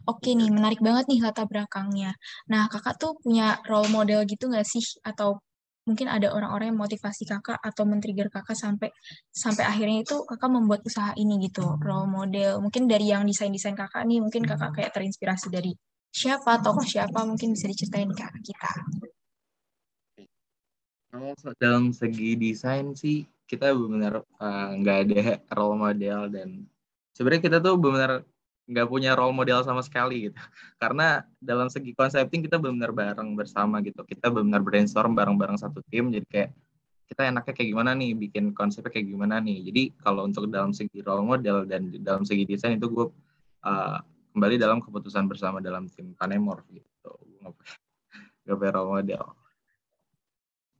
Oke 0.03 0.36
nih 0.36 0.51
menarik 0.51 0.83
banget 0.83 1.07
nih 1.07 1.24
latar 1.24 1.47
belakangnya. 1.47 2.12
Nah 2.51 2.67
kakak 2.67 3.00
tuh 3.00 3.15
punya 3.24 3.59
role 3.71 3.88
model 3.88 4.27
gitu 4.27 4.51
nggak 4.51 4.67
sih 4.67 4.83
atau 5.07 5.39
mungkin 5.88 6.12
ada 6.12 6.36
orang-orang 6.36 6.75
yang 6.75 6.79
motivasi 6.84 7.24
kakak 7.24 7.58
atau 7.63 7.88
men-trigger 7.88 8.27
kakak 8.27 8.60
sampai 8.60 8.91
sampai 9.32 9.63
akhirnya 9.63 10.03
itu 10.03 10.22
kakak 10.27 10.51
membuat 10.51 10.84
usaha 10.84 11.15
ini 11.15 11.39
gitu 11.48 11.79
role 11.79 12.12
model. 12.12 12.60
Mungkin 12.60 12.91
dari 12.91 13.10
yang 13.10 13.24
desain-desain 13.24 13.74
kakak 13.74 14.03
nih 14.03 14.20
mungkin 14.20 14.44
kakak 14.44 14.75
kayak 14.75 14.91
terinspirasi 14.91 15.48
dari 15.48 15.72
siapa 16.12 16.60
tokoh 16.60 16.84
siapa 16.84 17.24
mungkin 17.24 17.56
bisa 17.56 17.72
diceritain 17.72 18.12
ke 18.12 18.25
kita. 18.44 18.72
Kalau 21.08 21.32
dalam 21.58 21.96
segi 21.96 22.36
desain 22.36 22.91
sih 22.94 23.24
kita 23.48 23.72
benar 23.72 24.27
uh, 24.44 24.70
nggak 24.75 24.98
ada 25.08 25.24
role 25.56 25.79
model 25.79 26.27
dan 26.27 26.67
sebenarnya 27.15 27.41
kita 27.48 27.58
tuh 27.63 27.79
benar 27.79 28.27
nggak 28.67 28.88
punya 28.91 29.15
role 29.15 29.31
model 29.31 29.63
sama 29.63 29.79
sekali 29.79 30.29
gitu. 30.29 30.36
Karena 30.81 31.24
dalam 31.39 31.71
segi 31.71 31.95
concepting 31.95 32.43
kita 32.43 32.59
benar 32.59 32.91
bareng 32.91 33.33
bersama 33.33 33.79
gitu. 33.79 34.03
Kita 34.03 34.27
benar 34.27 34.59
brainstorm 34.59 35.15
bareng-bareng 35.15 35.57
satu 35.57 35.79
tim 35.88 36.12
jadi 36.12 36.27
kayak 36.27 36.51
kita 37.07 37.31
enaknya 37.31 37.53
kayak 37.55 37.69
gimana 37.71 37.91
nih 37.95 38.12
bikin 38.19 38.51
konsepnya 38.51 38.91
kayak 38.91 39.07
gimana 39.07 39.39
nih. 39.39 39.63
Jadi 39.71 39.83
kalau 40.03 40.27
untuk 40.27 40.51
dalam 40.51 40.75
segi 40.75 41.00
role 41.00 41.24
model 41.24 41.63
dan 41.63 41.88
dalam 42.03 42.27
segi 42.27 42.43
desain 42.43 42.75
itu 42.75 42.91
gue 42.91 43.07
uh, 43.63 43.97
kembali 44.36 44.59
dalam 44.59 44.83
keputusan 44.83 45.24
bersama 45.31 45.63
dalam 45.63 45.88
tim 45.88 46.12
Panemor 46.19 46.67
gitu. 46.67 47.12
Gue 48.43 48.69
role 48.75 48.91
model. 49.00 49.24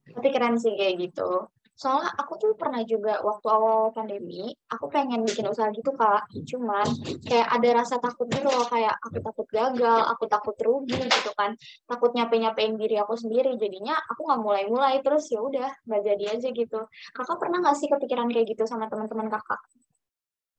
Tapi 0.08 0.28
keren 0.32 0.60
sih 0.60 0.76
kayak 0.76 1.12
gitu 1.12 1.48
Soalnya 1.78 2.10
aku 2.18 2.42
tuh 2.42 2.52
pernah 2.58 2.82
juga 2.82 3.22
waktu 3.22 3.48
awal 3.54 3.94
pandemi, 3.94 4.50
aku 4.66 4.90
pengen 4.90 5.22
bikin 5.22 5.46
usaha 5.46 5.70
gitu 5.70 5.94
kak. 5.94 6.26
Cuman 6.50 6.90
kayak 7.22 7.54
ada 7.54 7.70
rasa 7.86 8.02
takut 8.02 8.26
gitu 8.34 8.50
loh, 8.50 8.66
kayak 8.66 8.98
aku 8.98 9.22
takut 9.22 9.46
gagal, 9.54 10.02
aku 10.10 10.26
takut 10.26 10.58
rugi 10.58 10.98
gitu 10.98 11.32
kan. 11.38 11.54
Takut 11.86 12.18
nyape-nyapein 12.18 12.82
diri 12.82 12.98
aku 12.98 13.14
sendiri. 13.14 13.54
Jadinya 13.62 13.94
aku 13.94 14.26
nggak 14.26 14.42
mulai-mulai, 14.42 15.06
terus 15.06 15.30
ya 15.30 15.38
udah 15.38 15.70
nggak 15.86 16.02
jadi 16.02 16.26
aja 16.34 16.50
gitu. 16.50 16.80
Kakak 17.14 17.38
pernah 17.38 17.62
nggak 17.62 17.78
sih 17.78 17.88
kepikiran 17.94 18.26
kayak 18.34 18.58
gitu 18.58 18.66
sama 18.66 18.90
teman-teman 18.90 19.30
kakak? 19.30 19.62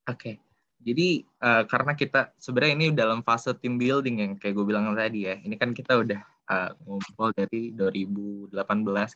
Oke. 0.07 0.15
Okay. 0.15 0.35
Jadi 0.79 1.27
uh, 1.43 1.67
karena 1.67 1.99
kita 1.99 2.31
sebenarnya 2.39 2.75
ini 2.79 2.87
dalam 2.95 3.27
fase 3.27 3.51
team 3.59 3.83
building 3.83 4.23
yang 4.23 4.33
kayak 4.39 4.55
gue 4.55 4.63
bilang 4.63 4.95
tadi 4.95 5.27
ya. 5.27 5.35
Ini 5.35 5.59
kan 5.59 5.75
kita 5.75 5.99
udah 5.99 6.23
uh, 6.47 6.71
ngumpul 6.87 7.35
dari 7.35 7.75
2018 7.75 8.55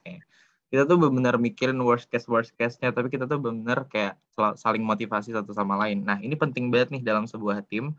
kayaknya 0.02 0.26
kita 0.72 0.88
tuh 0.88 0.96
benar-benar 0.96 1.36
mikirin 1.36 1.76
worst 1.84 2.08
case 2.08 2.24
worst 2.24 2.56
case-nya 2.56 2.96
tapi 2.96 3.12
kita 3.12 3.28
tuh 3.28 3.36
benar 3.36 3.84
kayak 3.92 4.16
saling 4.56 4.80
motivasi 4.80 5.36
satu 5.36 5.52
sama 5.52 5.76
lain. 5.76 6.00
Nah 6.00 6.16
ini 6.24 6.32
penting 6.32 6.72
banget 6.72 6.96
nih 6.96 7.02
dalam 7.04 7.28
sebuah 7.28 7.60
tim 7.68 7.92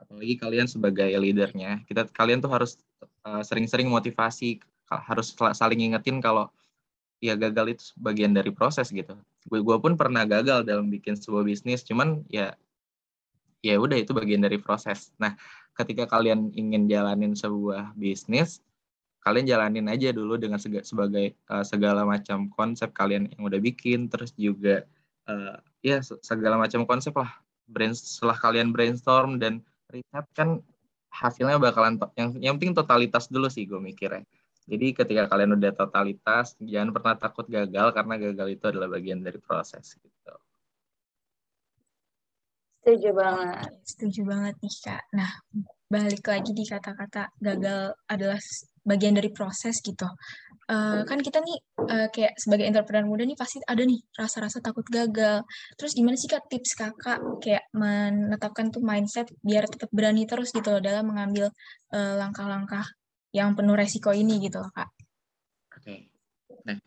apalagi 0.00 0.40
kalian 0.40 0.64
sebagai 0.64 1.12
leadernya. 1.12 1.84
Kita 1.84 2.08
kalian 2.08 2.40
tuh 2.40 2.48
harus 2.48 2.80
sering 3.20 3.68
sering-sering 3.68 3.92
motivasi 3.92 4.64
harus 4.88 5.36
saling 5.52 5.92
ingetin 5.92 6.24
kalau 6.24 6.48
ya 7.20 7.36
gagal 7.36 7.76
itu 7.76 7.84
bagian 8.00 8.32
dari 8.32 8.48
proses 8.48 8.88
gitu. 8.88 9.12
Gue 9.44 9.60
gue 9.60 9.76
pun 9.76 9.92
pernah 10.00 10.24
gagal 10.24 10.64
dalam 10.64 10.88
bikin 10.88 11.20
sebuah 11.20 11.44
bisnis 11.44 11.84
cuman 11.84 12.24
ya 12.32 12.56
ya 13.60 13.76
udah 13.76 14.00
itu 14.00 14.16
bagian 14.16 14.40
dari 14.40 14.56
proses. 14.56 15.12
Nah 15.20 15.36
ketika 15.76 16.08
kalian 16.08 16.48
ingin 16.56 16.88
jalanin 16.88 17.36
sebuah 17.36 17.92
bisnis 17.92 18.64
kalian 19.26 19.50
jalanin 19.50 19.90
aja 19.90 20.14
dulu 20.14 20.38
dengan 20.38 20.62
sega, 20.62 20.86
sebagai 20.86 21.34
uh, 21.50 21.66
segala 21.66 22.06
macam 22.06 22.46
konsep 22.54 22.94
kalian 22.94 23.26
yang 23.34 23.42
udah 23.42 23.58
bikin 23.58 24.06
terus 24.06 24.30
juga 24.38 24.86
uh, 25.26 25.58
ya 25.82 25.98
segala 26.22 26.54
macam 26.54 26.86
konsep 26.86 27.10
lah. 27.18 27.34
Brain 27.66 27.90
setelah 27.90 28.38
kalian 28.38 28.70
brainstorm 28.70 29.42
dan 29.42 29.58
riset 29.90 30.26
kan 30.38 30.62
hasilnya 31.10 31.58
bakalan 31.58 31.98
yang 32.14 32.30
yang 32.38 32.54
penting 32.54 32.78
totalitas 32.78 33.26
dulu 33.26 33.50
sih 33.50 33.66
gue 33.66 33.82
mikirnya. 33.82 34.22
Jadi 34.70 34.94
ketika 34.94 35.26
kalian 35.26 35.58
udah 35.58 35.74
totalitas 35.74 36.54
jangan 36.62 36.94
pernah 36.94 37.18
takut 37.18 37.50
gagal 37.50 37.90
karena 37.90 38.14
gagal 38.22 38.48
itu 38.54 38.64
adalah 38.70 38.86
bagian 38.86 39.26
dari 39.26 39.42
proses 39.42 39.98
gitu. 39.98 40.34
Setuju 42.86 43.10
banget. 43.18 43.70
Setuju 43.82 44.20
banget 44.22 44.54
nih 44.62 44.74
kak. 44.86 45.02
Nah 45.10 45.30
balik 45.90 46.22
lagi 46.22 46.50
di 46.54 46.62
kata-kata 46.62 47.34
gagal 47.42 47.98
adalah 48.06 48.38
bagian 48.86 49.18
dari 49.18 49.34
proses 49.34 49.82
gitu. 49.82 50.06
Uh, 50.66 51.06
kan 51.06 51.22
kita 51.22 51.38
nih 51.38 51.58
uh, 51.78 52.08
kayak 52.10 52.34
sebagai 52.42 52.66
entrepreneur 52.66 53.06
muda 53.06 53.22
nih 53.22 53.38
pasti 53.38 53.62
ada 53.62 53.82
nih 53.86 53.98
rasa-rasa 54.14 54.62
takut 54.62 54.86
gagal. 54.86 55.42
Terus 55.78 55.92
gimana 55.94 56.14
sih 56.18 56.30
kak 56.30 56.46
tips 56.46 56.74
kakak 56.78 57.18
kayak 57.42 57.66
menetapkan 57.74 58.70
tuh 58.70 58.82
mindset 58.82 59.30
biar 59.42 59.66
tetap 59.70 59.90
berani 59.94 60.26
terus 60.26 60.50
gitu 60.50 60.66
loh 60.70 60.82
dalam 60.82 61.06
mengambil 61.06 61.50
uh, 61.94 62.14
langkah-langkah 62.18 62.86
yang 63.34 63.54
penuh 63.54 63.74
resiko 63.78 64.10
ini 64.14 64.42
gitu 64.42 64.58
loh 64.58 64.70
kak. 64.74 64.90
Oke, 65.76 65.82
okay. 65.82 66.00
nah 66.66 66.78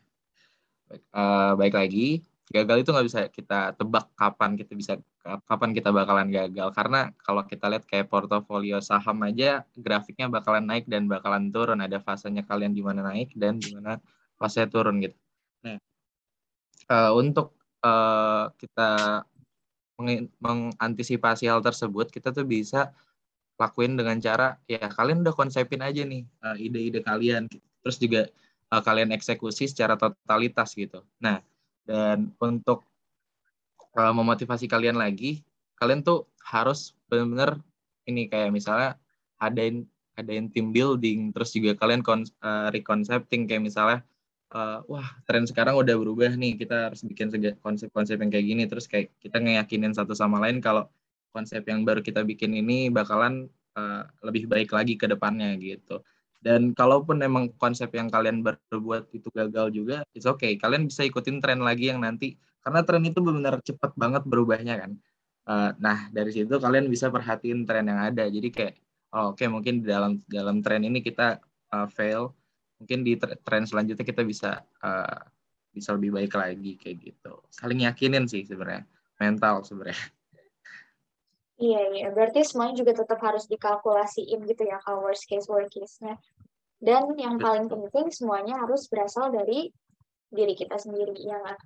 uh, 1.14 1.52
baik 1.56 1.76
lagi 1.76 2.24
gagal 2.50 2.82
itu 2.82 2.90
nggak 2.90 3.06
bisa 3.06 3.20
kita 3.30 3.60
tebak 3.78 4.10
kapan 4.18 4.58
kita 4.58 4.72
bisa 4.74 4.92
kapan 5.20 5.76
kita 5.76 5.92
bakalan 5.92 6.32
gagal 6.32 6.72
karena 6.72 7.12
kalau 7.20 7.44
kita 7.44 7.68
lihat 7.68 7.84
kayak 7.84 8.08
portofolio 8.08 8.80
saham 8.80 9.20
aja 9.20 9.68
grafiknya 9.76 10.32
bakalan 10.32 10.64
naik 10.64 10.88
dan 10.88 11.04
bakalan 11.04 11.52
turun 11.52 11.84
ada 11.84 12.00
fasenya 12.00 12.40
kalian 12.48 12.72
di 12.72 12.80
mana 12.80 13.04
naik 13.04 13.36
dan 13.36 13.60
di 13.60 13.76
mana 13.76 14.00
fase 14.40 14.64
turun 14.72 15.04
gitu. 15.04 15.16
Nah 15.60 15.76
uh, 16.88 17.12
untuk 17.12 17.52
uh, 17.84 18.48
kita 18.56 19.22
meng 20.00 20.32
mengantisipasi 20.40 21.44
hal 21.52 21.60
tersebut 21.60 22.08
kita 22.08 22.32
tuh 22.32 22.48
bisa 22.48 22.88
lakuin 23.60 24.00
dengan 24.00 24.16
cara 24.24 24.56
ya 24.64 24.88
kalian 24.88 25.20
udah 25.20 25.36
konsepin 25.36 25.84
aja 25.84 26.00
nih 26.00 26.24
uh, 26.40 26.56
ide-ide 26.56 27.04
kalian 27.04 27.44
terus 27.84 28.00
juga 28.00 28.24
uh, 28.72 28.80
kalian 28.80 29.12
eksekusi 29.12 29.68
secara 29.68 30.00
totalitas 30.00 30.72
gitu. 30.72 31.04
Nah 31.20 31.44
dan 31.84 32.32
untuk 32.40 32.89
uh, 33.96 34.12
memotivasi 34.14 34.66
kalian 34.70 34.98
lagi, 34.98 35.42
kalian 35.78 36.04
tuh 36.04 36.28
harus 36.44 36.94
benar-benar 37.10 37.58
ini 38.06 38.26
kayak 38.26 38.50
misalnya 38.54 38.98
adain 39.40 39.86
adain 40.18 40.52
team 40.52 40.74
building, 40.74 41.32
terus 41.32 41.54
juga 41.56 41.72
kalian 41.78 42.04
kon, 42.04 42.26
uh, 42.44 42.68
reconcepting 42.74 43.48
kayak 43.48 43.64
misalnya 43.64 43.98
uh, 44.52 44.84
wah 44.90 45.06
tren 45.24 45.48
sekarang 45.48 45.78
udah 45.78 45.96
berubah 45.96 46.34
nih 46.36 46.60
kita 46.60 46.92
harus 46.92 47.00
bikin 47.06 47.32
konsep-konsep 47.64 48.20
yang 48.20 48.30
kayak 48.30 48.46
gini 48.46 48.64
terus 48.68 48.84
kayak 48.90 49.14
kita 49.22 49.40
ngeyakinin 49.40 49.96
satu 49.96 50.12
sama 50.12 50.42
lain 50.42 50.60
kalau 50.60 50.90
konsep 51.32 51.62
yang 51.64 51.86
baru 51.86 52.02
kita 52.04 52.26
bikin 52.26 52.52
ini 52.52 52.90
bakalan 52.92 53.48
uh, 53.78 54.04
lebih 54.26 54.50
baik 54.50 54.74
lagi 54.74 54.98
ke 54.98 55.06
depannya 55.08 55.56
gitu 55.56 56.02
dan 56.40 56.72
kalaupun 56.72 57.20
memang 57.20 57.52
konsep 57.60 57.92
yang 57.92 58.08
kalian 58.08 58.40
berbuat 58.40 59.12
itu 59.12 59.28
gagal 59.28 59.76
juga, 59.76 60.08
it's 60.16 60.24
okay. 60.24 60.56
Kalian 60.56 60.88
bisa 60.88 61.04
ikutin 61.04 61.36
tren 61.44 61.60
lagi 61.60 61.92
yang 61.92 62.00
nanti, 62.00 62.40
karena 62.60 62.80
tren 62.84 63.04
itu 63.04 63.18
benar-benar 63.20 63.60
cepat 63.64 63.92
banget 63.96 64.22
berubahnya 64.28 64.74
kan. 64.76 64.92
Uh, 65.48 65.72
nah 65.80 66.06
dari 66.12 66.30
situ 66.30 66.52
kalian 66.60 66.86
bisa 66.86 67.08
perhatiin 67.08 67.64
tren 67.64 67.88
yang 67.88 68.00
ada. 68.00 68.28
Jadi 68.28 68.48
kayak, 68.52 68.74
oh, 69.16 69.32
oke 69.32 69.40
okay, 69.40 69.48
mungkin 69.48 69.80
di 69.82 69.88
dalam 69.88 70.20
dalam 70.28 70.60
tren 70.60 70.84
ini 70.84 71.00
kita 71.00 71.40
uh, 71.72 71.88
fail, 71.88 72.36
mungkin 72.78 73.02
di 73.02 73.16
tren 73.18 73.64
selanjutnya 73.64 74.04
kita 74.04 74.22
bisa 74.22 74.60
uh, 74.84 75.20
bisa 75.70 75.94
lebih 75.96 76.14
baik 76.14 76.32
lagi 76.36 76.76
kayak 76.76 76.96
gitu. 77.00 77.34
Saling 77.48 77.86
yakinin 77.86 78.26
sih 78.28 78.44
sebenarnya, 78.44 78.84
mental 79.16 79.64
sebenarnya. 79.64 79.98
Iya, 81.60 81.82
iya. 81.92 82.08
Berarti 82.08 82.40
semuanya 82.40 82.72
juga 82.80 82.96
tetap 82.96 83.20
harus 83.20 83.44
dikalkulasiin 83.44 84.48
gitu 84.48 84.62
ya 84.64 84.80
kalau 84.80 85.04
worst 85.04 85.28
case, 85.28 85.44
worst 85.44 85.68
case-nya. 85.68 86.16
Dan 86.80 87.12
yang 87.20 87.36
paling 87.36 87.68
penting 87.68 88.08
semuanya 88.08 88.56
harus 88.64 88.88
berasal 88.88 89.28
dari 89.28 89.68
diri 90.32 90.56
kita 90.56 90.80
sendiri, 90.80 91.12
ya 91.20 91.36
nggak? 91.36 91.60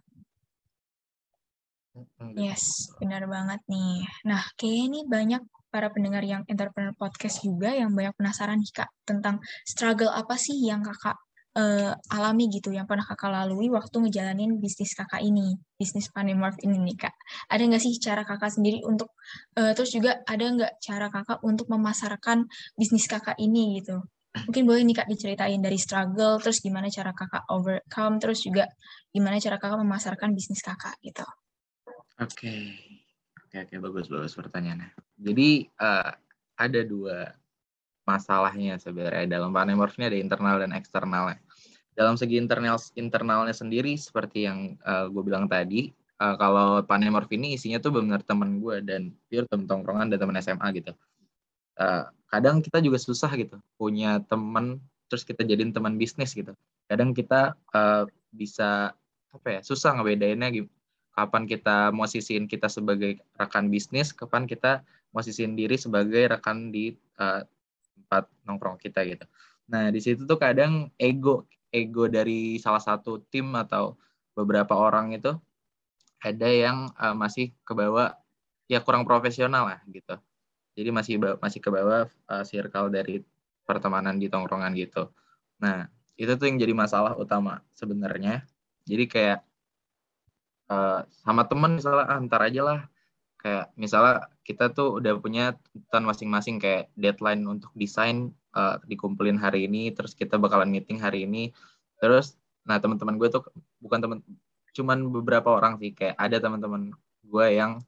Yes, 2.35 2.91
benar 2.99 3.31
banget 3.31 3.61
nih. 3.71 4.03
Nah, 4.27 4.43
kayaknya 4.59 4.85
ini 4.91 5.01
banyak 5.07 5.43
para 5.71 5.91
pendengar 5.91 6.23
yang 6.27 6.43
entrepreneur 6.47 6.95
podcast 6.95 7.43
juga 7.43 7.75
yang 7.75 7.91
banyak 7.95 8.15
penasaran 8.15 8.59
nih 8.63 8.73
Kak 8.75 8.91
tentang 9.07 9.43
struggle 9.67 10.11
apa 10.11 10.35
sih 10.39 10.55
yang 10.63 10.83
Kakak 10.83 11.19
uh, 11.55 11.93
alami 12.11 12.51
gitu 12.51 12.75
yang 12.75 12.85
pernah 12.85 13.07
kakak 13.07 13.31
lalui 13.31 13.71
waktu 13.71 13.95
ngejalanin 14.07 14.59
bisnis 14.59 14.93
kakak 14.95 15.23
ini, 15.23 15.55
bisnis 15.79 16.11
Panemorph 16.11 16.59
ini 16.67 16.77
nih 16.83 16.97
kak. 17.07 17.15
Ada 17.51 17.63
nggak 17.71 17.83
sih 17.83 17.95
cara 18.03 18.23
kakak 18.27 18.51
sendiri 18.53 18.83
untuk, 18.85 19.15
uh, 19.59 19.73
terus 19.73 19.95
juga 19.95 20.21
ada 20.27 20.45
nggak 20.45 20.73
cara 20.83 21.07
kakak 21.11 21.39
untuk 21.47 21.67
memasarkan 21.71 22.47
bisnis 22.75 23.07
kakak 23.07 23.39
ini 23.39 23.81
gitu? 23.81 24.03
Mungkin 24.35 24.67
boleh 24.67 24.83
nih 24.83 24.97
kak 24.99 25.09
diceritain 25.11 25.63
dari 25.63 25.79
struggle, 25.79 26.43
terus 26.43 26.59
gimana 26.59 26.91
cara 26.91 27.15
kakak 27.15 27.47
overcome, 27.55 28.19
terus 28.19 28.43
juga 28.43 28.67
gimana 29.15 29.39
cara 29.39 29.57
kakak 29.63 29.79
memasarkan 29.79 30.35
bisnis 30.35 30.59
kakak 30.59 30.99
gitu. 31.07 31.23
Oke, 32.15 32.47
okay. 32.47 32.63
oke 33.43 33.51
okay, 33.51 33.59
oke 33.59 33.69
okay. 33.75 33.79
bagus 33.83 34.07
bagus 34.07 34.39
pertanyaannya. 34.39 34.91
Jadi 35.19 35.67
uh, 35.83 36.15
ada 36.55 36.81
dua 36.87 37.35
masalahnya 38.07 38.79
sebenarnya 38.79 39.27
dalam 39.27 39.51
panemorph 39.51 39.99
ini 39.99 40.07
ada 40.13 40.19
internal 40.23 40.57
dan 40.63 40.71
eksternalnya. 40.77 41.43
Dalam 41.95 42.15
segi 42.15 42.39
internal 42.39 42.79
internalnya 42.95 43.55
sendiri 43.55 43.99
seperti 43.99 44.47
yang 44.47 44.79
uh, 44.87 45.11
gue 45.11 45.23
bilang 45.27 45.51
tadi, 45.51 45.91
uh, 46.23 46.39
kalau 46.39 46.83
panemorph 46.87 47.31
ini 47.35 47.59
isinya 47.59 47.83
tuh 47.83 47.99
benar 47.99 48.23
teman 48.23 48.63
gue 48.63 48.83
dan 48.87 49.11
pure 49.27 49.47
teman 49.51 49.67
tongkrongan 49.67 50.11
dan 50.15 50.19
teman 50.23 50.39
SMA 50.39 50.69
gitu. 50.79 50.93
Uh, 51.75 52.07
kadang 52.31 52.63
kita 52.63 52.79
juga 52.79 53.03
susah 53.03 53.35
gitu 53.35 53.59
punya 53.75 54.23
teman 54.31 54.79
terus 55.11 55.27
kita 55.27 55.43
jadiin 55.43 55.75
teman 55.75 55.99
bisnis 55.99 56.31
gitu. 56.31 56.55
Kadang 56.87 57.11
kita 57.11 57.59
uh, 57.75 58.07
bisa 58.31 58.95
apa 59.35 59.49
ya 59.51 59.61
susah 59.67 59.99
ngebedainnya 59.99 60.51
gitu. 60.55 60.74
Kapan 61.15 61.47
kita 61.47 61.95
mau 61.95 62.11
sisihin 62.11 62.51
kita 62.51 62.67
sebagai 62.67 63.23
rekan 63.39 63.71
bisnis, 63.71 64.11
kapan 64.11 64.51
kita 64.51 64.83
mau 65.15 65.23
sisihin 65.23 65.55
diri 65.55 65.79
sebagai 65.79 66.27
rekan 66.27 66.75
di 66.75 66.91
uh, 67.23 67.47
tempat 67.95 68.27
nongkrong 68.43 68.83
kita 68.83 69.07
gitu. 69.07 69.23
Nah 69.71 69.95
di 69.95 70.03
situ 70.03 70.27
tuh 70.27 70.37
kadang 70.37 70.91
ego 70.99 71.47
ego 71.71 72.11
dari 72.11 72.59
salah 72.59 72.83
satu 72.83 73.23
tim 73.31 73.55
atau 73.55 73.95
beberapa 74.35 74.75
orang 74.75 75.15
itu 75.15 75.31
ada 76.19 76.49
yang 76.51 76.91
uh, 76.99 77.15
masih 77.15 77.55
kebawa 77.63 78.19
ya 78.67 78.83
kurang 78.83 79.07
profesional 79.07 79.71
lah 79.71 79.81
gitu. 79.87 80.19
Jadi 80.75 80.91
masih 80.91 81.15
masih 81.39 81.63
ke 81.63 81.71
bawah 81.71 82.11
uh, 82.27 82.43
circle 82.43 82.91
dari 82.91 83.23
pertemanan 83.63 84.19
di 84.19 84.27
tongkrongan 84.27 84.75
gitu. 84.75 85.15
Nah 85.63 85.87
itu 86.19 86.35
tuh 86.35 86.47
yang 86.51 86.59
jadi 86.59 86.75
masalah 86.75 87.15
utama 87.15 87.63
sebenarnya. 87.79 88.43
Jadi 88.83 89.05
kayak 89.07 89.41
uh, 90.71 91.05
sama 91.25 91.45
temen 91.49 91.79
misalnya 91.79 92.07
ah, 92.09 92.19
antar 92.21 92.41
aja 92.49 92.63
lah. 92.65 92.81
Kayak 93.41 93.77
misalnya 93.77 94.15
kita 94.41 94.73
tuh 94.73 95.01
udah 95.01 95.21
punya 95.21 95.53
tuntutan 95.73 96.05
masing-masing 96.09 96.57
kayak 96.57 96.89
deadline 96.97 97.45
untuk 97.45 97.73
desain 97.77 98.33
uh, 98.57 98.81
dikumpulin 98.89 99.37
hari 99.37 99.69
ini 99.69 99.93
terus 99.93 100.17
kita 100.17 100.41
bakalan 100.41 100.73
meeting 100.73 100.97
hari 101.01 101.29
ini. 101.29 101.53
Terus 102.01 102.37
nah 102.65 102.81
teman-teman 102.81 103.21
gue 103.21 103.29
tuh 103.29 103.45
bukan 103.85 104.01
teman 104.01 104.19
cuman 104.73 104.99
beberapa 105.13 105.53
orang 105.53 105.77
sih. 105.81 105.93
Kayak 105.93 106.17
ada 106.17 106.37
teman-teman 106.41 106.97
gue 107.25 107.47
yang 107.53 107.85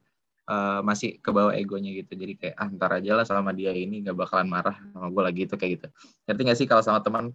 uh, 0.49 0.79
masih 0.85 1.17
ke 1.19 1.29
bawah 1.33 1.53
egonya 1.53 1.89
gitu. 1.93 2.13
Jadi 2.13 2.33
kayak 2.37 2.55
ah, 2.57 2.69
antar 2.69 2.91
aja 3.01 3.11
lah 3.17 3.25
sama 3.25 3.51
dia 3.53 3.73
ini 3.73 4.05
gak 4.05 4.17
bakalan 4.17 4.47
marah 4.49 4.77
sama 4.93 5.09
gue 5.09 5.23
lagi 5.25 5.41
itu 5.49 5.55
kayak 5.57 5.71
gitu. 5.81 5.87
Ngerti 6.29 6.41
gak 6.47 6.57
sih 6.57 6.67
kalau 6.69 6.83
sama 6.85 6.99
teman 7.01 7.33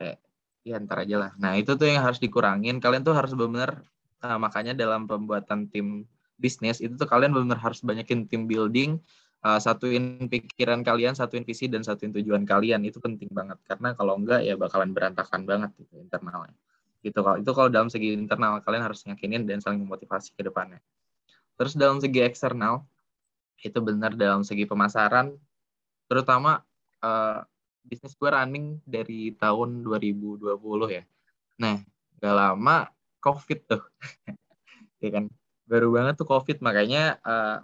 kayak 0.00 0.18
ya 0.62 0.78
antar 0.78 1.04
aja 1.04 1.16
lah. 1.18 1.30
Nah 1.38 1.58
itu 1.58 1.74
tuh 1.74 1.86
yang 1.90 2.02
harus 2.02 2.18
dikurangin. 2.22 2.78
Kalian 2.82 3.02
tuh 3.02 3.12
harus 3.12 3.34
benar-benar 3.34 3.82
uh, 4.22 4.38
makanya 4.38 4.72
dalam 4.72 5.10
pembuatan 5.10 5.68
tim 5.68 6.06
bisnis 6.38 6.82
itu 6.82 6.94
tuh 6.98 7.06
kalian 7.06 7.30
benar 7.34 7.58
harus 7.60 7.82
banyakin 7.86 8.26
tim 8.26 8.50
building 8.50 8.98
uh, 9.46 9.58
satuin 9.58 10.26
pikiran 10.30 10.82
kalian 10.86 11.14
satuin 11.14 11.42
visi 11.46 11.66
dan 11.66 11.82
satuin 11.82 12.14
tujuan 12.14 12.46
kalian. 12.46 12.82
Itu 12.86 13.02
penting 13.02 13.30
banget. 13.30 13.58
Karena 13.66 13.92
kalau 13.94 14.16
enggak 14.18 14.46
ya 14.46 14.54
bakalan 14.58 14.94
berantakan 14.94 15.44
banget 15.44 15.70
gitu 15.78 15.98
internalnya. 15.98 16.54
Gitu 17.02 17.18
kalau 17.18 17.36
itu 17.38 17.50
kalau 17.50 17.68
dalam 17.68 17.90
segi 17.90 18.14
internal 18.14 18.62
kalian 18.62 18.82
harus 18.86 19.02
yakinin 19.04 19.42
dan 19.44 19.58
saling 19.58 19.82
memotivasi 19.82 20.32
ke 20.38 20.42
depannya. 20.46 20.78
Terus 21.58 21.74
dalam 21.74 21.98
segi 21.98 22.22
eksternal 22.22 22.86
itu 23.62 23.78
benar 23.82 24.14
dalam 24.14 24.46
segi 24.46 24.66
pemasaran. 24.66 25.34
Terutama 26.06 26.62
uh, 27.02 27.42
bisnis 27.82 28.14
gue 28.14 28.30
running 28.30 28.78
dari 28.86 29.34
tahun 29.34 29.82
2020 29.82 30.54
ya. 30.90 31.02
Nah 31.58 31.82
gak 32.22 32.34
lama 32.38 32.86
covid 33.22 33.58
tuh. 33.70 33.82
Ya 35.02 35.10
kan? 35.10 35.24
Baru 35.66 35.90
banget 35.90 36.14
tuh 36.22 36.30
COVID. 36.30 36.62
Makanya 36.62 37.18
uh, 37.26 37.58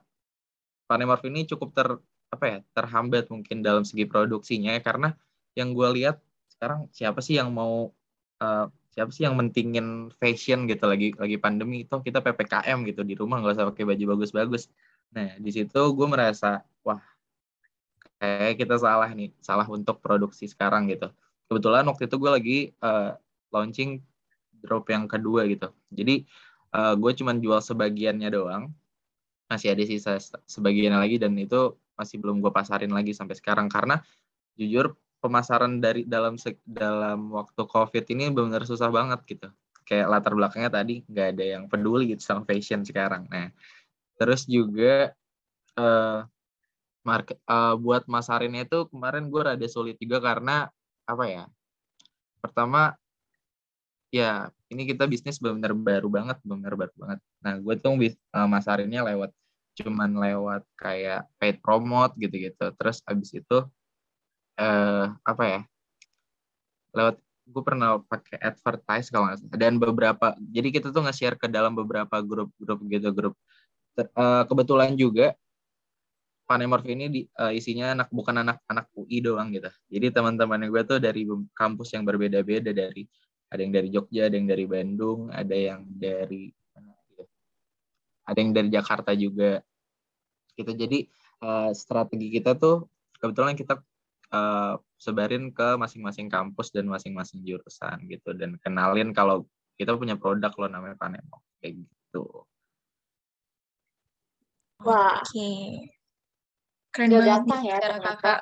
Panemorph 0.90 1.22
ini 1.30 1.46
cukup 1.46 1.70
ter 1.70 1.88
apa 2.28 2.44
ya 2.44 2.58
terhambat 2.76 3.30
mungkin 3.30 3.62
dalam 3.62 3.86
segi 3.86 4.04
produksinya. 4.04 4.74
Ya, 4.74 4.82
karena 4.82 5.14
yang 5.54 5.72
gue 5.72 5.88
lihat 6.02 6.18
sekarang 6.50 6.90
siapa 6.90 7.22
sih 7.22 7.38
yang 7.38 7.54
mau 7.54 7.94
uh, 8.42 8.66
siapa 8.92 9.14
sih 9.14 9.22
yang 9.22 9.38
mentingin 9.38 10.10
fashion 10.18 10.66
gitu? 10.66 10.90
Lagi 10.90 11.14
lagi 11.14 11.38
pandemi 11.38 11.86
itu 11.86 11.94
kita 12.02 12.18
ppkm 12.18 12.78
gitu. 12.90 13.06
Di 13.06 13.14
rumah 13.14 13.38
nggak 13.38 13.54
usah 13.54 13.68
pakai 13.70 13.86
baju 13.86 14.04
bagus-bagus. 14.18 14.66
Nah 15.14 15.38
di 15.38 15.50
situ 15.54 15.80
gue 15.94 16.06
merasa 16.10 16.66
wah 16.82 17.00
kayak 18.18 18.58
kita 18.58 18.82
salah 18.82 19.08
nih. 19.14 19.30
Salah 19.38 19.68
untuk 19.70 20.02
produksi 20.02 20.50
sekarang 20.50 20.90
gitu. 20.90 21.12
Kebetulan 21.48 21.86
waktu 21.86 22.10
itu 22.10 22.16
gue 22.18 22.30
lagi 22.32 22.58
uh, 22.82 23.16
launching 23.54 24.02
drop 24.62 24.90
yang 24.90 25.06
kedua 25.06 25.46
gitu. 25.46 25.70
Jadi 25.92 26.26
uh, 26.74 26.94
gue 26.98 27.12
cuma 27.18 27.32
jual 27.36 27.60
sebagiannya 27.62 28.28
doang. 28.32 28.70
Masih 29.48 29.72
ada 29.72 29.82
sisa 29.84 30.20
sebagiannya 30.44 31.00
lagi 31.00 31.16
dan 31.16 31.32
itu 31.40 31.76
masih 31.96 32.20
belum 32.20 32.44
gue 32.44 32.52
pasarin 32.52 32.92
lagi 32.92 33.16
sampai 33.16 33.34
sekarang. 33.38 33.66
Karena 33.72 33.98
jujur 34.58 34.94
pemasaran 35.18 35.82
dari 35.82 36.06
dalam 36.06 36.38
dalam 36.62 37.32
waktu 37.34 37.62
covid 37.66 38.04
ini 38.12 38.30
benar 38.30 38.62
susah 38.68 38.92
banget 38.92 39.20
gitu. 39.26 39.48
Kayak 39.88 40.06
latar 40.12 40.36
belakangnya 40.36 40.70
tadi 40.70 41.00
nggak 41.08 41.26
ada 41.36 41.44
yang 41.44 41.64
peduli 41.66 42.12
gitu 42.12 42.22
sama 42.22 42.44
fashion 42.44 42.84
sekarang. 42.84 43.24
Nah 43.32 43.50
terus 44.18 44.44
juga 44.44 45.14
uh, 45.78 46.26
market 47.06 47.38
uh, 47.48 47.78
buat 47.78 48.04
masarinnya 48.10 48.66
itu 48.68 48.90
kemarin 48.90 49.30
gue 49.32 49.40
rada 49.40 49.68
sulit 49.70 49.96
juga 49.96 50.20
karena 50.20 50.68
apa 51.08 51.24
ya 51.24 51.44
pertama 52.44 52.92
ya 54.08 54.48
ini 54.72 54.88
kita 54.88 55.04
bisnis 55.04 55.36
benar 55.40 55.72
baru 55.76 56.08
banget 56.08 56.38
benar 56.44 56.72
baru 56.76 56.92
banget. 56.96 57.18
Nah 57.44 57.54
gue 57.60 57.74
tuh 57.76 57.92
uh, 57.96 58.48
masarinnya 58.48 59.04
lewat 59.04 59.30
cuman 59.78 60.10
lewat 60.10 60.62
kayak 60.74 61.28
paid 61.38 61.60
promote 61.60 62.16
gitu-gitu. 62.16 62.72
Terus 62.74 63.04
abis 63.04 63.30
itu 63.36 63.58
uh, 64.58 65.04
apa 65.22 65.44
ya 65.44 65.60
lewat 66.96 67.16
gue 67.48 67.62
pernah 67.64 67.96
pakai 68.04 68.36
advertise 68.40 69.08
kalau 69.08 69.28
nggak 69.28 69.38
salah. 69.40 69.56
Dan 69.56 69.80
beberapa 69.80 70.26
jadi 70.52 70.68
kita 70.72 70.88
tuh 70.92 71.04
nge-share 71.04 71.36
ke 71.40 71.48
dalam 71.48 71.72
beberapa 71.76 72.20
grup-grup 72.20 72.80
gitu 72.88 73.08
grup. 73.12 73.34
Uh, 73.98 74.46
kebetulan 74.46 74.94
juga 74.94 75.34
Panemorph 76.48 76.88
ini 76.88 77.12
di, 77.12 77.20
uh, 77.36 77.52
isinya 77.52 77.92
anak 77.92 78.08
bukan 78.08 78.40
anak-anak 78.40 78.88
UI 78.96 79.20
doang 79.20 79.52
gitu. 79.52 79.68
Jadi 79.92 80.16
teman-teman 80.16 80.64
gue 80.64 80.80
tuh 80.80 80.96
dari 80.96 81.28
kampus 81.52 81.92
yang 81.92 82.08
berbeda-beda 82.08 82.72
dari 82.72 83.04
ada 83.48 83.60
yang 83.60 83.72
dari 83.72 83.88
Jogja 83.88 84.28
ada 84.28 84.36
yang 84.36 84.48
dari 84.48 84.64
Bandung 84.68 85.32
ada 85.32 85.56
yang 85.56 85.84
dari 85.88 86.52
ada 88.28 88.38
yang 88.38 88.52
dari 88.52 88.68
Jakarta 88.68 89.16
juga 89.16 89.64
kita 90.58 90.74
gitu. 90.74 90.84
jadi 90.84 90.98
uh, 91.40 91.70
strategi 91.72 92.28
kita 92.34 92.58
tuh 92.58 92.90
kebetulan 93.22 93.56
kita 93.56 93.80
uh, 94.34 94.76
sebarin 94.98 95.54
ke 95.54 95.78
masing-masing 95.78 96.28
kampus 96.28 96.74
dan 96.74 96.90
masing-masing 96.90 97.40
jurusan 97.46 97.96
gitu 98.10 98.34
dan 98.34 98.58
kenalin 98.60 99.14
kalau 99.14 99.46
kita 99.78 99.94
punya 99.94 100.18
produk 100.18 100.50
lo 100.58 100.66
namanya 100.66 100.98
Panemo 100.98 101.40
kayak 101.62 101.86
gitu. 101.86 102.26
Wah. 104.82 105.22
Oke. 105.22 105.30
Okay. 105.30 105.58
Keren 106.90 107.14
banget 107.14 107.62
ya 107.62 107.98
kakak. 108.02 108.40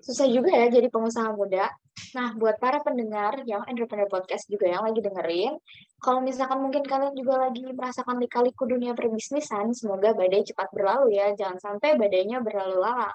Susah 0.00 0.28
juga 0.32 0.56
ya 0.56 0.72
jadi 0.72 0.88
pengusaha 0.88 1.36
muda. 1.36 1.68
Nah, 2.10 2.34
buat 2.34 2.58
para 2.58 2.82
pendengar 2.82 3.46
yang 3.46 3.62
entrepreneur 3.70 4.10
podcast 4.10 4.50
juga 4.50 4.66
yang 4.66 4.82
lagi 4.82 4.98
dengerin, 4.98 5.54
kalau 6.02 6.18
misalkan 6.24 6.58
mungkin 6.58 6.82
kalian 6.82 7.14
juga 7.14 7.46
lagi 7.46 7.62
merasakan 7.70 8.18
lika-liku 8.18 8.66
dunia 8.66 8.98
perbisnisan, 8.98 9.70
semoga 9.76 10.10
badai 10.16 10.42
cepat 10.42 10.74
berlalu 10.74 11.14
ya, 11.14 11.30
jangan 11.38 11.62
sampai 11.62 11.94
badainya 11.94 12.42
berlalu 12.42 12.82
lalang. 12.82 13.14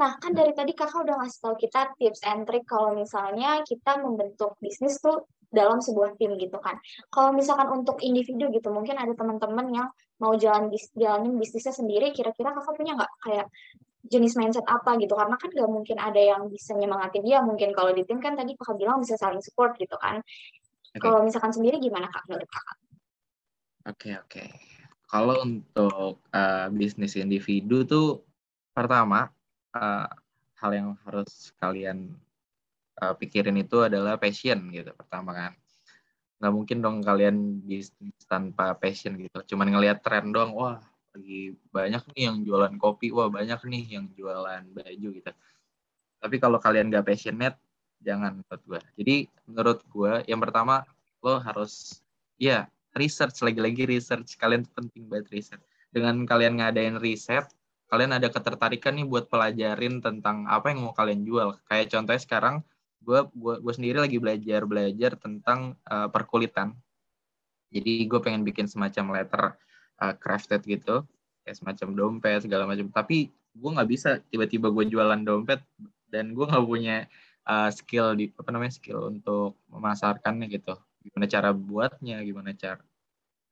Nah, 0.00 0.16
kan 0.16 0.32
dari 0.32 0.56
tadi 0.56 0.72
kakak 0.72 1.04
udah 1.04 1.20
ngasih 1.20 1.38
tahu 1.44 1.54
kita 1.60 1.80
tips 2.00 2.20
and 2.24 2.48
trick 2.48 2.64
kalau 2.64 2.96
misalnya 2.96 3.60
kita 3.66 4.00
membentuk 4.00 4.56
bisnis 4.62 4.96
tuh 5.04 5.28
dalam 5.54 5.78
sebuah 5.78 6.18
tim 6.18 6.34
gitu 6.40 6.58
kan. 6.58 6.80
Kalau 7.12 7.30
misalkan 7.30 7.70
untuk 7.70 8.02
individu 8.02 8.50
gitu, 8.50 8.72
mungkin 8.74 8.98
ada 8.98 9.12
teman-teman 9.14 9.66
yang 9.70 9.88
mau 10.18 10.34
jalan 10.34 10.72
bis, 10.72 10.90
jalanin 10.96 11.36
bisnisnya 11.38 11.74
sendiri, 11.76 12.10
kira-kira 12.10 12.50
kakak 12.56 12.74
punya 12.74 12.98
nggak 12.98 13.12
kayak 13.22 13.46
jenis 14.04 14.36
mindset 14.36 14.66
apa 14.68 15.00
gitu 15.00 15.16
karena 15.16 15.36
kan 15.40 15.48
gak 15.48 15.70
mungkin 15.70 15.96
ada 15.96 16.20
yang 16.20 16.52
bisa 16.52 16.76
nyemangatin 16.76 17.24
dia 17.24 17.40
mungkin 17.40 17.72
kalau 17.72 17.90
di 17.96 18.04
tim 18.04 18.20
kan 18.20 18.36
tadi 18.36 18.52
kakak 18.52 18.76
bilang 18.76 19.00
bisa 19.00 19.16
saling 19.16 19.40
support 19.40 19.80
gitu 19.80 19.96
kan 19.96 20.20
okay. 20.92 21.00
kalau 21.00 21.24
misalkan 21.24 21.52
sendiri 21.52 21.80
gimana 21.80 22.12
kak 22.12 22.24
menurut 22.28 22.48
kakak? 22.48 22.78
Oke 23.84 23.88
okay, 23.88 24.14
oke 24.16 24.28
okay. 24.28 24.48
kalau 25.08 25.36
untuk 25.40 26.20
uh, 26.32 26.68
bisnis 26.72 27.16
individu 27.16 27.84
tuh 27.88 28.24
pertama 28.76 29.32
uh, 29.72 30.08
hal 30.60 30.70
yang 30.72 30.88
harus 31.04 31.52
kalian 31.60 32.12
uh, 33.00 33.14
pikirin 33.16 33.56
itu 33.60 33.84
adalah 33.84 34.20
passion 34.20 34.68
gitu 34.72 34.92
pertama 34.96 35.32
kan 35.32 35.52
nggak 36.40 36.52
mungkin 36.52 36.78
dong 36.84 36.96
kalian 37.00 37.64
bisnis 37.64 38.12
tanpa 38.28 38.76
passion 38.76 39.16
gitu 39.16 39.54
cuman 39.54 39.72
ngelihat 39.72 40.04
tren 40.04 40.28
doang 40.28 40.52
wah 40.52 40.76
lagi 41.14 41.54
banyak 41.70 42.02
nih 42.12 42.22
yang 42.26 42.36
jualan 42.42 42.74
kopi. 42.76 43.14
Wah 43.14 43.30
banyak 43.30 43.60
nih 43.70 43.84
yang 43.98 44.06
jualan 44.18 44.62
baju 44.74 45.08
gitu. 45.14 45.30
Tapi 46.18 46.36
kalau 46.42 46.58
kalian 46.58 46.90
gak 46.90 47.06
passionate 47.06 47.56
jangan 48.04 48.36
menurut 48.36 48.62
gue 48.68 48.80
jadi 49.00 49.16
menurut 49.48 49.80
gue 49.88 50.12
yang 50.28 50.36
pertama 50.42 50.84
lo 51.22 51.38
harus 51.40 52.02
ya 52.36 52.66
research. 52.98 53.40
Lagi-lagi 53.40 53.86
research. 53.86 54.34
Kalian 54.36 54.66
penting 54.74 55.06
banget 55.06 55.30
research. 55.30 55.64
Dengan 55.94 56.26
kalian 56.26 56.58
ngadain 56.58 56.98
riset 56.98 57.46
kalian 57.94 58.16
ada 58.16 58.26
ketertarikan 58.26 58.98
nih 58.98 59.06
buat 59.06 59.30
pelajarin 59.30 60.02
tentang 60.02 60.50
apa 60.50 60.74
yang 60.74 60.82
mau 60.82 60.94
kalian 60.96 61.22
jual. 61.22 61.54
Kayak 61.70 61.94
contohnya 61.94 62.22
sekarang 62.22 62.56
gue 63.04 63.20
gue 63.30 63.54
gue 63.62 63.72
sendiri 63.76 64.02
lagi 64.02 64.18
belajar 64.18 64.66
belajar 64.66 65.14
tentang 65.14 65.78
uh, 65.86 66.10
perkulitan. 66.10 66.74
Jadi 67.70 68.06
gue 68.06 68.18
pengen 68.18 68.42
bikin 68.42 68.66
semacam 68.66 69.20
letter 69.20 69.54
uh, 70.00 70.14
crafted 70.16 70.62
gitu 70.64 71.04
kayak 71.44 71.56
semacam 71.60 71.88
dompet 71.94 72.40
segala 72.42 72.64
macam. 72.64 72.88
Tapi 72.88 73.28
gue 73.30 73.70
nggak 73.70 73.88
bisa 73.90 74.18
tiba-tiba 74.32 74.72
gue 74.72 74.84
jualan 74.90 75.20
dompet 75.22 75.60
dan 76.08 76.32
gue 76.32 76.44
nggak 76.46 76.66
punya 76.66 76.96
uh, 77.46 77.70
skill 77.70 78.16
di 78.16 78.32
apa 78.34 78.50
namanya 78.50 78.74
skill 78.74 79.12
untuk 79.12 79.60
memasarkannya 79.70 80.48
gitu. 80.50 80.74
Gimana 81.04 81.26
cara 81.28 81.50
buatnya 81.52 82.24
gimana 82.24 82.56
cara 82.56 82.80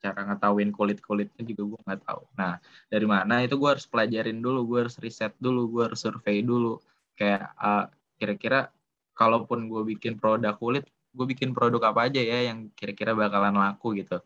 cara 0.03 0.21
ngetahuin 0.27 0.75
kulit 0.75 0.99
kulitnya 0.99 1.43
juga 1.47 1.63
gue 1.77 1.81
nggak 1.87 2.01
tahu. 2.03 2.23
Nah 2.35 2.59
dari 2.91 3.07
mana 3.07 3.45
itu 3.45 3.55
gue 3.55 3.71
harus 3.71 3.87
pelajarin 3.87 4.43
dulu 4.43 4.67
gue 4.67 4.79
harus 4.89 4.97
riset 4.99 5.37
dulu 5.39 5.71
gue 5.71 5.83
harus 5.93 6.01
survei 6.03 6.43
dulu. 6.43 6.81
Kayak 7.15 7.55
uh, 7.61 7.87
kira-kira 8.19 8.73
kalaupun 9.15 9.69
gue 9.71 9.83
bikin 9.95 10.19
produk 10.19 10.57
kulit 10.57 10.89
gue 11.13 11.27
bikin 11.29 11.53
produk 11.53 11.93
apa 11.93 12.09
aja 12.09 12.21
ya 12.25 12.49
yang 12.49 12.73
kira-kira 12.73 13.13
bakalan 13.13 13.53
laku 13.53 14.01
gitu. 14.01 14.19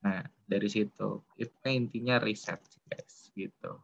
Nah, 0.00 0.24
dari 0.50 0.66
situ 0.66 1.22
itu 1.38 1.66
intinya 1.70 2.18
riset 2.18 2.58
guys 2.90 3.30
gitu. 3.38 3.78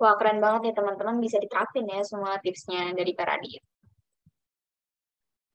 Wah, 0.00 0.16
keren 0.18 0.40
banget 0.42 0.60
nih 0.66 0.74
teman-teman 0.74 1.20
bisa 1.22 1.38
diterapin 1.38 1.86
ya 1.86 2.00
semua 2.02 2.40
tipsnya 2.42 2.90
dari 2.96 3.12
Kak 3.14 3.28
Radit. 3.28 3.62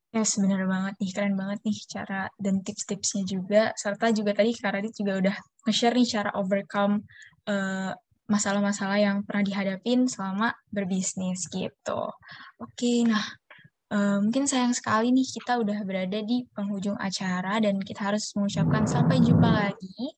Ya, 0.08 0.24
yes, 0.24 0.40
benar 0.40 0.64
banget 0.64 0.96
nih, 1.04 1.10
keren 1.12 1.36
banget 1.36 1.60
nih 1.68 1.76
cara 1.84 2.32
dan 2.40 2.64
tips-tipsnya 2.64 3.28
juga. 3.28 3.76
Serta 3.76 4.08
juga 4.08 4.32
tadi 4.32 4.56
Kak 4.56 4.72
Radit 4.72 4.96
juga 4.96 5.20
udah 5.20 5.36
nge-share 5.68 5.92
nih 6.00 6.08
cara 6.08 6.30
overcome 6.32 7.04
uh, 7.44 7.92
masalah-masalah 8.24 8.96
yang 8.96 9.20
pernah 9.28 9.44
dihadapin 9.44 10.08
selama 10.08 10.56
berbisnis 10.72 11.44
gitu. 11.52 12.08
Oke, 12.56 13.04
nah 13.04 13.20
uh, 13.92 14.18
mungkin 14.20 14.44
sayang 14.44 14.72
sekali 14.76 15.12
nih 15.12 15.26
kita 15.26 15.60
udah 15.60 15.84
berada 15.84 16.20
di 16.20 16.44
penghujung 16.52 16.96
acara 17.00 17.60
dan 17.60 17.80
kita 17.80 18.12
harus 18.12 18.32
mengucapkan 18.36 18.84
sampai 18.84 19.20
jumpa 19.20 19.48
lagi 19.48 20.14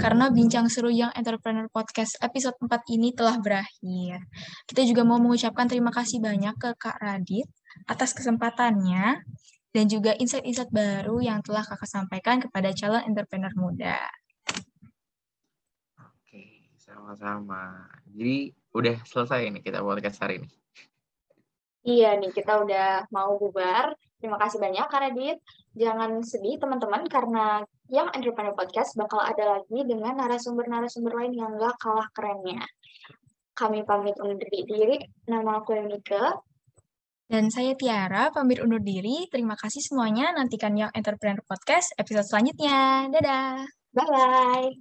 karena 0.00 0.30
bincang 0.32 0.70
seru 0.70 0.88
yang 0.88 1.12
Entrepreneur 1.12 1.68
Podcast 1.68 2.16
episode 2.24 2.56
4 2.62 2.94
ini 2.94 3.12
telah 3.12 3.36
berakhir. 3.36 4.22
Kita 4.64 4.80
juga 4.86 5.02
mau 5.04 5.20
mengucapkan 5.20 5.68
terima 5.68 5.92
kasih 5.92 6.24
banyak 6.24 6.56
ke 6.56 6.70
Kak 6.78 6.96
Radit 7.02 7.44
atas 7.84 8.16
kesempatannya 8.16 9.20
dan 9.74 9.84
juga 9.90 10.14
insight-insight 10.14 10.70
baru 10.70 11.18
yang 11.18 11.42
telah 11.42 11.66
kakak 11.66 11.90
sampaikan 11.90 12.38
kepada 12.38 12.70
calon 12.72 13.02
entrepreneur 13.02 13.52
muda. 13.58 13.98
Sama-sama. 16.78 17.90
Jadi 18.14 18.54
udah 18.70 19.02
selesai 19.02 19.50
ini 19.50 19.58
kita 19.58 19.82
podcast 19.82 20.22
hari 20.22 20.40
ini. 20.40 20.63
Iya 21.84 22.16
nih, 22.16 22.32
kita 22.32 22.64
udah 22.64 23.04
mau 23.12 23.36
bubar. 23.36 23.92
Terima 24.16 24.40
kasih 24.40 24.56
banyak 24.56 24.88
Kak 24.88 25.00
Radit. 25.04 25.36
Jangan 25.76 26.24
sedih 26.24 26.56
teman-teman 26.56 27.04
karena 27.12 27.60
yang 27.92 28.08
Entrepreneur 28.16 28.56
Podcast 28.56 28.96
bakal 28.96 29.20
ada 29.20 29.60
lagi 29.60 29.84
dengan 29.84 30.16
narasumber-narasumber 30.16 31.12
lain 31.12 31.36
yang 31.36 31.60
gak 31.60 31.76
kalah 31.76 32.08
kerennya. 32.16 32.64
Kami 33.52 33.84
pamit 33.84 34.16
undur 34.16 34.48
diri. 34.48 34.96
Nama 35.28 35.60
aku 35.60 35.76
Yunike. 35.76 36.40
Dan 37.28 37.52
saya 37.52 37.76
Tiara, 37.76 38.32
pamit 38.32 38.64
undur 38.64 38.80
diri. 38.80 39.28
Terima 39.28 39.52
kasih 39.52 39.84
semuanya. 39.84 40.32
Nantikan 40.32 40.72
yang 40.72 40.88
Entrepreneur 40.96 41.44
Podcast 41.44 41.92
episode 42.00 42.24
selanjutnya. 42.24 43.12
Dadah. 43.12 43.68
Bye-bye. 43.92 44.72